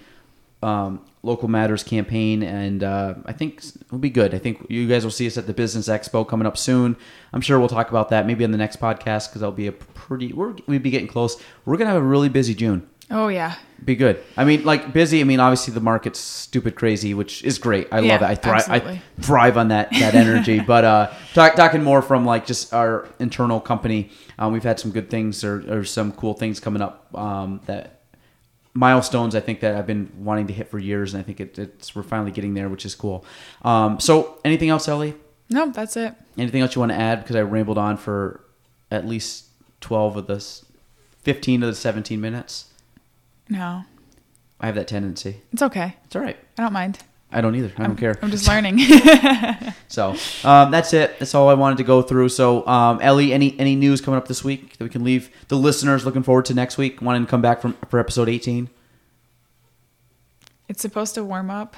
um, 0.62 1.04
Local 1.22 1.48
Matters 1.48 1.82
campaign. 1.82 2.42
And 2.42 2.84
uh, 2.84 3.14
I 3.24 3.32
think 3.32 3.64
it'll 3.64 3.98
be 3.98 4.10
good. 4.10 4.34
I 4.34 4.38
think 4.38 4.66
you 4.68 4.86
guys 4.86 5.04
will 5.04 5.10
see 5.10 5.26
us 5.26 5.38
at 5.38 5.46
the 5.46 5.54
Business 5.54 5.88
Expo 5.88 6.26
coming 6.28 6.46
up 6.46 6.58
soon. 6.58 6.96
I'm 7.32 7.40
sure 7.40 7.58
we'll 7.58 7.68
talk 7.68 7.88
about 7.88 8.10
that 8.10 8.26
maybe 8.26 8.44
on 8.44 8.50
the 8.50 8.58
next 8.58 8.78
podcast 8.78 9.28
because 9.28 9.40
that'll 9.40 9.52
be 9.52 9.66
a 9.66 9.72
pretty, 9.72 10.32
we're, 10.32 10.54
we'll 10.66 10.78
be 10.78 10.90
getting 10.90 11.08
close. 11.08 11.42
We're 11.64 11.76
to 11.78 11.86
have 11.86 11.96
a 11.96 12.06
really 12.06 12.28
busy 12.28 12.54
June 12.54 12.88
Oh 13.10 13.28
yeah. 13.28 13.54
be 13.84 13.94
good. 13.94 14.22
I 14.36 14.44
mean, 14.44 14.64
like 14.64 14.92
busy. 14.92 15.20
I 15.20 15.24
mean, 15.24 15.38
obviously 15.38 15.72
the 15.72 15.80
market's 15.80 16.18
stupid 16.18 16.74
crazy, 16.74 17.14
which 17.14 17.44
is 17.44 17.58
great. 17.58 17.86
I 17.92 18.00
Yeah, 18.00 18.14
love 18.14 18.22
it. 18.22 18.24
I 18.26 18.34
thrive. 18.34 18.64
I 18.68 19.02
thrive 19.20 19.56
on 19.56 19.68
that 19.68 19.90
that 19.92 20.14
energy. 20.14 20.58
but 20.66 20.84
uh, 20.84 21.12
talk, 21.32 21.54
talking 21.54 21.82
more 21.82 22.02
from 22.02 22.24
like 22.24 22.46
just 22.46 22.74
our 22.74 23.08
internal 23.20 23.60
company, 23.60 24.10
um, 24.38 24.52
we've 24.52 24.64
had 24.64 24.80
some 24.80 24.90
good 24.90 25.08
things 25.08 25.44
or, 25.44 25.62
or 25.72 25.84
some 25.84 26.12
cool 26.12 26.34
things 26.34 26.58
coming 26.58 26.82
up 26.82 27.06
um, 27.14 27.60
that 27.66 28.00
milestones. 28.74 29.36
I 29.36 29.40
think 29.40 29.60
that 29.60 29.76
I've 29.76 29.86
been 29.86 30.10
wanting 30.18 30.48
to 30.48 30.52
hit 30.52 30.68
for 30.68 30.78
years, 30.80 31.14
and 31.14 31.20
I 31.20 31.24
think 31.24 31.40
it, 31.40 31.58
it's 31.58 31.94
we're 31.94 32.02
finally 32.02 32.32
getting 32.32 32.54
there, 32.54 32.68
which 32.68 32.84
is 32.84 32.94
cool. 32.96 33.24
Um, 33.62 34.00
so, 34.00 34.38
anything 34.44 34.68
else, 34.68 34.88
Ellie? 34.88 35.14
No, 35.48 35.70
that's 35.70 35.96
it. 35.96 36.12
Anything 36.36 36.60
else 36.62 36.74
you 36.74 36.80
want 36.80 36.90
to 36.90 36.98
add? 36.98 37.22
Because 37.22 37.36
I 37.36 37.42
rambled 37.42 37.78
on 37.78 37.96
for 37.98 38.40
at 38.90 39.06
least 39.06 39.44
twelve 39.80 40.16
of 40.16 40.26
this, 40.26 40.64
fifteen 41.22 41.62
of 41.62 41.68
the 41.68 41.76
seventeen 41.76 42.20
minutes. 42.20 42.72
No, 43.48 43.84
I 44.60 44.66
have 44.66 44.74
that 44.74 44.88
tendency. 44.88 45.40
it's 45.52 45.62
okay. 45.62 45.96
It's 46.04 46.16
all 46.16 46.22
right. 46.22 46.36
I 46.58 46.62
don't 46.62 46.72
mind. 46.72 46.98
I 47.32 47.40
don't 47.40 47.54
either. 47.56 47.72
I 47.76 47.82
don't 47.86 47.96
care. 47.96 48.16
I'm 48.22 48.30
just 48.30 48.46
learning. 48.52 48.78
So 49.88 50.16
um, 50.42 50.72
that's 50.72 50.92
it. 50.92 51.18
That's 51.20 51.32
all 51.34 51.48
I 51.48 51.54
wanted 51.54 51.78
to 51.78 51.84
go 51.84 52.02
through. 52.02 52.28
So 52.30 52.66
um, 52.66 52.98
Ellie, 53.00 53.32
any 53.32 53.58
any 53.58 53.76
news 53.76 54.00
coming 54.00 54.18
up 54.18 54.26
this 54.26 54.42
week 54.42 54.76
that 54.78 54.84
we 54.84 54.90
can 54.90 55.04
leave 55.04 55.30
the 55.48 55.56
listeners 55.56 56.04
looking 56.04 56.22
forward 56.24 56.44
to 56.46 56.54
next 56.54 56.76
week? 56.76 57.00
Wanting 57.00 57.24
to 57.24 57.30
come 57.30 57.40
back 57.40 57.60
from 57.60 57.74
for 57.88 58.00
episode 58.00 58.28
eighteen. 58.28 58.68
it's 60.68 60.82
supposed 60.82 61.14
to 61.14 61.24
warm 61.24 61.50
up. 61.50 61.76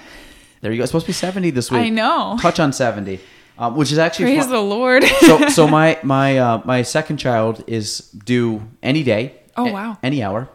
There 0.60 0.72
you 0.72 0.78
go. 0.78 0.82
It's 0.84 0.90
supposed 0.90 1.04
to 1.06 1.10
be 1.10 1.14
seventy 1.14 1.50
this 1.50 1.70
week. 1.70 1.80
I 1.82 1.88
know. 1.90 2.38
Touch 2.40 2.58
on 2.58 2.72
seventy, 2.72 3.20
um, 3.58 3.76
which 3.76 3.92
is 3.92 3.98
actually 3.98 4.26
Praise 4.26 4.44
fun- 4.44 4.52
the 4.52 4.60
Lord. 4.62 5.04
so. 5.20 5.48
So 5.48 5.68
my 5.68 5.98
my 6.02 6.38
uh, 6.38 6.62
my 6.64 6.82
second 6.82 7.18
child 7.18 7.62
is 7.66 7.98
due 8.10 8.62
any 8.82 9.02
day. 9.02 9.34
Oh, 9.56 9.70
wow. 9.70 9.98
Any 10.02 10.22
hour. 10.22 10.48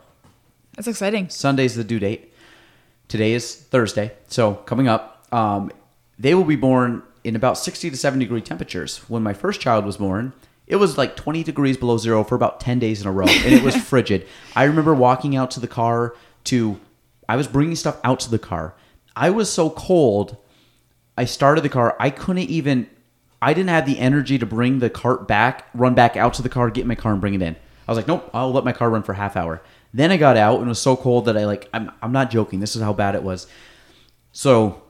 That's 0.75 0.87
exciting. 0.87 1.29
Sunday's 1.29 1.75
the 1.75 1.83
due 1.83 1.99
date. 1.99 2.33
Today 3.07 3.33
is 3.33 3.55
Thursday, 3.55 4.13
so 4.27 4.55
coming 4.55 4.87
up, 4.87 5.27
um, 5.31 5.71
they 6.17 6.33
will 6.33 6.45
be 6.45 6.55
born 6.55 7.03
in 7.23 7.35
about 7.35 7.57
60 7.57 7.91
to 7.91 7.97
70 7.97 8.25
degree 8.25 8.41
temperatures. 8.41 8.97
When 9.07 9.21
my 9.21 9.33
first 9.33 9.61
child 9.61 9.85
was 9.85 9.97
born, 9.97 10.33
it 10.65 10.77
was 10.77 10.97
like 10.97 11.15
20 11.15 11.43
degrees 11.43 11.77
below 11.77 11.97
zero 11.97 12.23
for 12.23 12.35
about 12.35 12.59
10 12.59 12.79
days 12.79 13.01
in 13.01 13.07
a 13.07 13.11
row, 13.11 13.27
and 13.27 13.53
it 13.53 13.61
was 13.61 13.75
frigid. 13.89 14.25
I 14.55 14.63
remember 14.63 14.95
walking 14.95 15.35
out 15.35 15.51
to 15.51 15.59
the 15.59 15.67
car 15.67 16.15
to, 16.45 16.79
I 17.29 17.35
was 17.35 17.47
bringing 17.47 17.75
stuff 17.75 17.99
out 18.03 18.19
to 18.21 18.31
the 18.31 18.39
car. 18.39 18.73
I 19.15 19.29
was 19.29 19.51
so 19.51 19.69
cold. 19.69 20.37
I 21.17 21.25
started 21.25 21.61
the 21.61 21.69
car. 21.69 21.95
I 21.99 22.09
couldn't 22.09 22.49
even. 22.49 22.89
I 23.41 23.53
didn't 23.53 23.69
have 23.69 23.85
the 23.85 23.99
energy 23.99 24.39
to 24.39 24.45
bring 24.45 24.79
the 24.79 24.89
cart 24.89 25.27
back, 25.27 25.67
run 25.73 25.93
back 25.93 26.15
out 26.15 26.33
to 26.35 26.41
the 26.41 26.47
car, 26.47 26.69
get 26.69 26.83
in 26.83 26.87
my 26.87 26.95
car, 26.95 27.11
and 27.11 27.19
bring 27.19 27.33
it 27.33 27.41
in. 27.41 27.57
I 27.87 27.91
was 27.91 27.97
like, 27.97 28.07
nope, 28.07 28.29
I'll 28.33 28.53
let 28.53 28.63
my 28.63 28.71
car 28.71 28.89
run 28.89 29.03
for 29.03 29.11
a 29.11 29.17
half 29.17 29.35
hour. 29.35 29.61
Then 29.93 30.11
I 30.11 30.17
got 30.17 30.37
out 30.37 30.59
and 30.59 30.65
it 30.65 30.69
was 30.69 30.81
so 30.81 30.95
cold 30.95 31.25
that 31.25 31.37
I 31.37 31.45
like. 31.45 31.69
I'm 31.73 31.91
I'm 32.01 32.11
not 32.11 32.31
joking. 32.31 32.59
This 32.59 32.75
is 32.75 32.81
how 32.81 32.93
bad 32.93 33.15
it 33.15 33.23
was. 33.23 33.47
So 34.31 34.81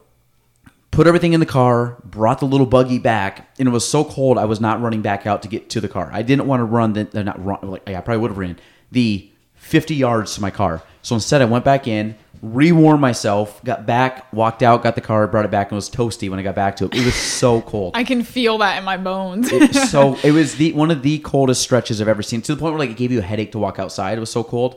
put 0.91 1.07
everything 1.07 1.33
in 1.33 1.39
the 1.39 1.45
car, 1.45 1.97
brought 2.05 2.39
the 2.39 2.45
little 2.45 2.67
buggy 2.67 2.99
back, 2.99 3.49
and 3.59 3.67
it 3.67 3.71
was 3.71 3.87
so 3.87 4.05
cold 4.05 4.37
I 4.37 4.45
was 4.45 4.61
not 4.61 4.81
running 4.81 5.01
back 5.01 5.27
out 5.27 5.41
to 5.41 5.47
get 5.47 5.69
to 5.71 5.81
the 5.81 5.89
car. 5.89 6.09
I 6.13 6.21
didn't 6.21 6.47
want 6.47 6.61
to 6.61 6.65
run 6.65 6.93
the 6.93 7.23
not 7.23 7.43
run 7.43 7.59
like 7.63 7.87
I 7.89 7.99
probably 7.99 8.21
would 8.21 8.31
have 8.31 8.37
ran 8.37 8.59
the 8.91 9.29
50 9.55 9.95
yards 9.95 10.35
to 10.35 10.41
my 10.41 10.51
car. 10.51 10.83
So 11.01 11.15
instead 11.15 11.41
I 11.41 11.45
went 11.45 11.65
back 11.65 11.87
in, 11.87 12.15
rewarmed 12.43 12.99
myself, 12.99 13.63
got 13.63 13.85
back, 13.85 14.31
walked 14.33 14.61
out, 14.61 14.83
got 14.83 14.95
the 14.95 15.01
car, 15.01 15.25
brought 15.27 15.45
it 15.45 15.51
back, 15.51 15.67
and 15.71 15.73
it 15.73 15.75
was 15.77 15.89
toasty 15.89 16.29
when 16.29 16.39
I 16.39 16.43
got 16.43 16.55
back 16.55 16.75
to 16.75 16.85
it. 16.85 16.93
It 16.93 17.05
was 17.05 17.15
so 17.15 17.61
cold. 17.71 17.93
I 17.95 18.03
can 18.03 18.21
feel 18.21 18.57
that 18.57 18.77
in 18.77 18.83
my 18.83 18.97
bones. 18.97 19.49
It- 19.51 19.73
so 19.73 20.17
it 20.23 20.31
was 20.31 20.55
the 20.55 20.73
one 20.73 20.91
of 20.91 21.01
the 21.03 21.19
coldest 21.19 21.61
stretches 21.61 22.01
I've 22.01 22.07
ever 22.09 22.21
seen. 22.21 22.41
To 22.41 22.53
the 22.53 22.59
point 22.59 22.73
where 22.73 22.79
like 22.79 22.89
it 22.91 22.97
gave 22.97 23.11
you 23.13 23.19
a 23.19 23.23
headache 23.23 23.53
to 23.53 23.59
walk 23.59 23.79
outside. 23.79 24.17
It 24.17 24.19
was 24.19 24.29
so 24.31 24.43
cold, 24.43 24.75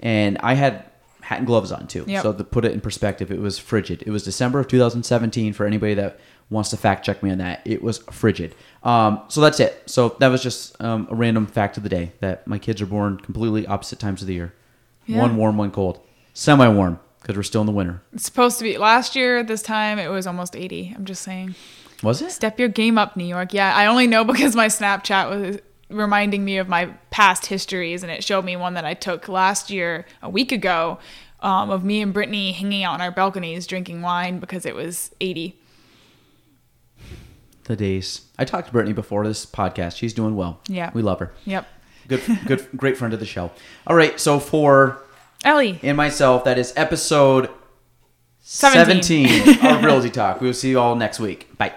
and 0.00 0.38
I 0.38 0.54
had 0.54 0.84
hat 1.20 1.38
and 1.38 1.46
gloves 1.46 1.72
on 1.72 1.86
too. 1.86 2.00
Mm-hmm. 2.02 2.10
Yep. 2.10 2.22
So 2.22 2.32
to 2.32 2.44
put 2.44 2.64
it 2.64 2.72
in 2.72 2.80
perspective, 2.80 3.30
it 3.30 3.38
was 3.40 3.58
frigid. 3.58 4.02
It 4.06 4.10
was 4.10 4.24
December 4.24 4.58
of 4.60 4.68
2017. 4.68 5.52
For 5.52 5.66
anybody 5.66 5.94
that 5.94 6.18
wants 6.50 6.70
to 6.70 6.76
fact 6.78 7.04
check 7.04 7.22
me 7.22 7.30
on 7.30 7.38
that, 7.38 7.60
it 7.66 7.82
was 7.82 7.98
frigid. 8.10 8.54
Um, 8.82 9.20
so 9.28 9.40
that's 9.42 9.60
it. 9.60 9.82
So 9.86 10.16
that 10.20 10.28
was 10.28 10.42
just 10.42 10.80
um, 10.82 11.06
a 11.10 11.14
random 11.14 11.46
fact 11.46 11.76
of 11.76 11.82
the 11.82 11.88
day 11.90 12.12
that 12.20 12.46
my 12.46 12.58
kids 12.58 12.80
are 12.82 12.86
born 12.86 13.18
completely 13.18 13.66
opposite 13.66 13.98
times 13.98 14.20
of 14.22 14.28
the 14.28 14.34
year. 14.34 14.54
Yeah. 15.06 15.18
One 15.18 15.36
warm, 15.36 15.56
one 15.58 15.70
cold. 15.70 16.00
Semi 16.34 16.68
warm 16.68 17.00
because 17.20 17.36
we're 17.36 17.42
still 17.42 17.62
in 17.62 17.66
the 17.66 17.72
winter. 17.72 18.02
it's 18.12 18.26
supposed 18.26 18.58
to 18.58 18.64
be 18.64 18.76
last 18.76 19.16
year. 19.16 19.42
This 19.42 19.62
time 19.62 19.98
it 19.98 20.08
was 20.08 20.26
almost 20.26 20.54
80. 20.54 20.92
I'm 20.94 21.06
just 21.06 21.22
saying. 21.22 21.54
Was 22.02 22.20
it? 22.20 22.32
Step 22.32 22.58
your 22.58 22.68
game 22.68 22.98
up, 22.98 23.16
New 23.16 23.24
York. 23.24 23.54
Yeah, 23.54 23.74
I 23.74 23.86
only 23.86 24.06
know 24.06 24.24
because 24.32 24.54
my 24.54 24.66
Snapchat 24.66 25.30
was 25.30 25.58
reminding 25.88 26.44
me 26.44 26.58
of 26.58 26.68
my 26.68 26.86
past 27.10 27.46
histories, 27.46 28.02
and 28.02 28.12
it 28.12 28.22
showed 28.22 28.44
me 28.44 28.56
one 28.56 28.74
that 28.74 28.84
I 28.84 28.92
took 28.94 29.28
last 29.28 29.70
year, 29.70 30.04
a 30.22 30.28
week 30.28 30.52
ago, 30.52 30.98
um, 31.40 31.70
of 31.70 31.84
me 31.84 32.02
and 32.02 32.12
Brittany 32.12 32.52
hanging 32.52 32.84
out 32.84 32.94
on 32.94 33.00
our 33.00 33.10
balconies 33.10 33.66
drinking 33.66 34.02
wine 34.02 34.38
because 34.38 34.66
it 34.66 34.74
was 34.74 35.10
80. 35.20 35.58
The 37.64 37.76
days. 37.76 38.22
I 38.38 38.44
talked 38.44 38.66
to 38.66 38.72
Brittany 38.72 38.92
before 38.92 39.26
this 39.26 39.46
podcast. 39.46 39.96
She's 39.96 40.12
doing 40.12 40.36
well. 40.36 40.60
Yeah. 40.68 40.90
We 40.92 41.00
love 41.00 41.20
her. 41.20 41.32
Yep. 41.46 41.66
Good, 42.08 42.20
good, 42.46 42.68
great 42.76 42.98
friend 42.98 43.14
of 43.14 43.20
the 43.20 43.24
show. 43.26 43.50
All 43.86 43.96
right, 43.96 44.20
so 44.20 44.38
for 44.38 45.00
Ellie, 45.44 45.78
and 45.82 45.96
myself, 45.96 46.44
that 46.44 46.58
is 46.58 46.72
episode 46.76 47.50
17. 48.40 49.28
17 49.28 49.66
of 49.66 49.84
Realty 49.84 50.10
Talk. 50.10 50.40
We 50.40 50.46
will 50.48 50.54
see 50.54 50.70
you 50.70 50.80
all 50.80 50.96
next 50.96 51.20
week. 51.20 51.56
Bye. 51.58 51.72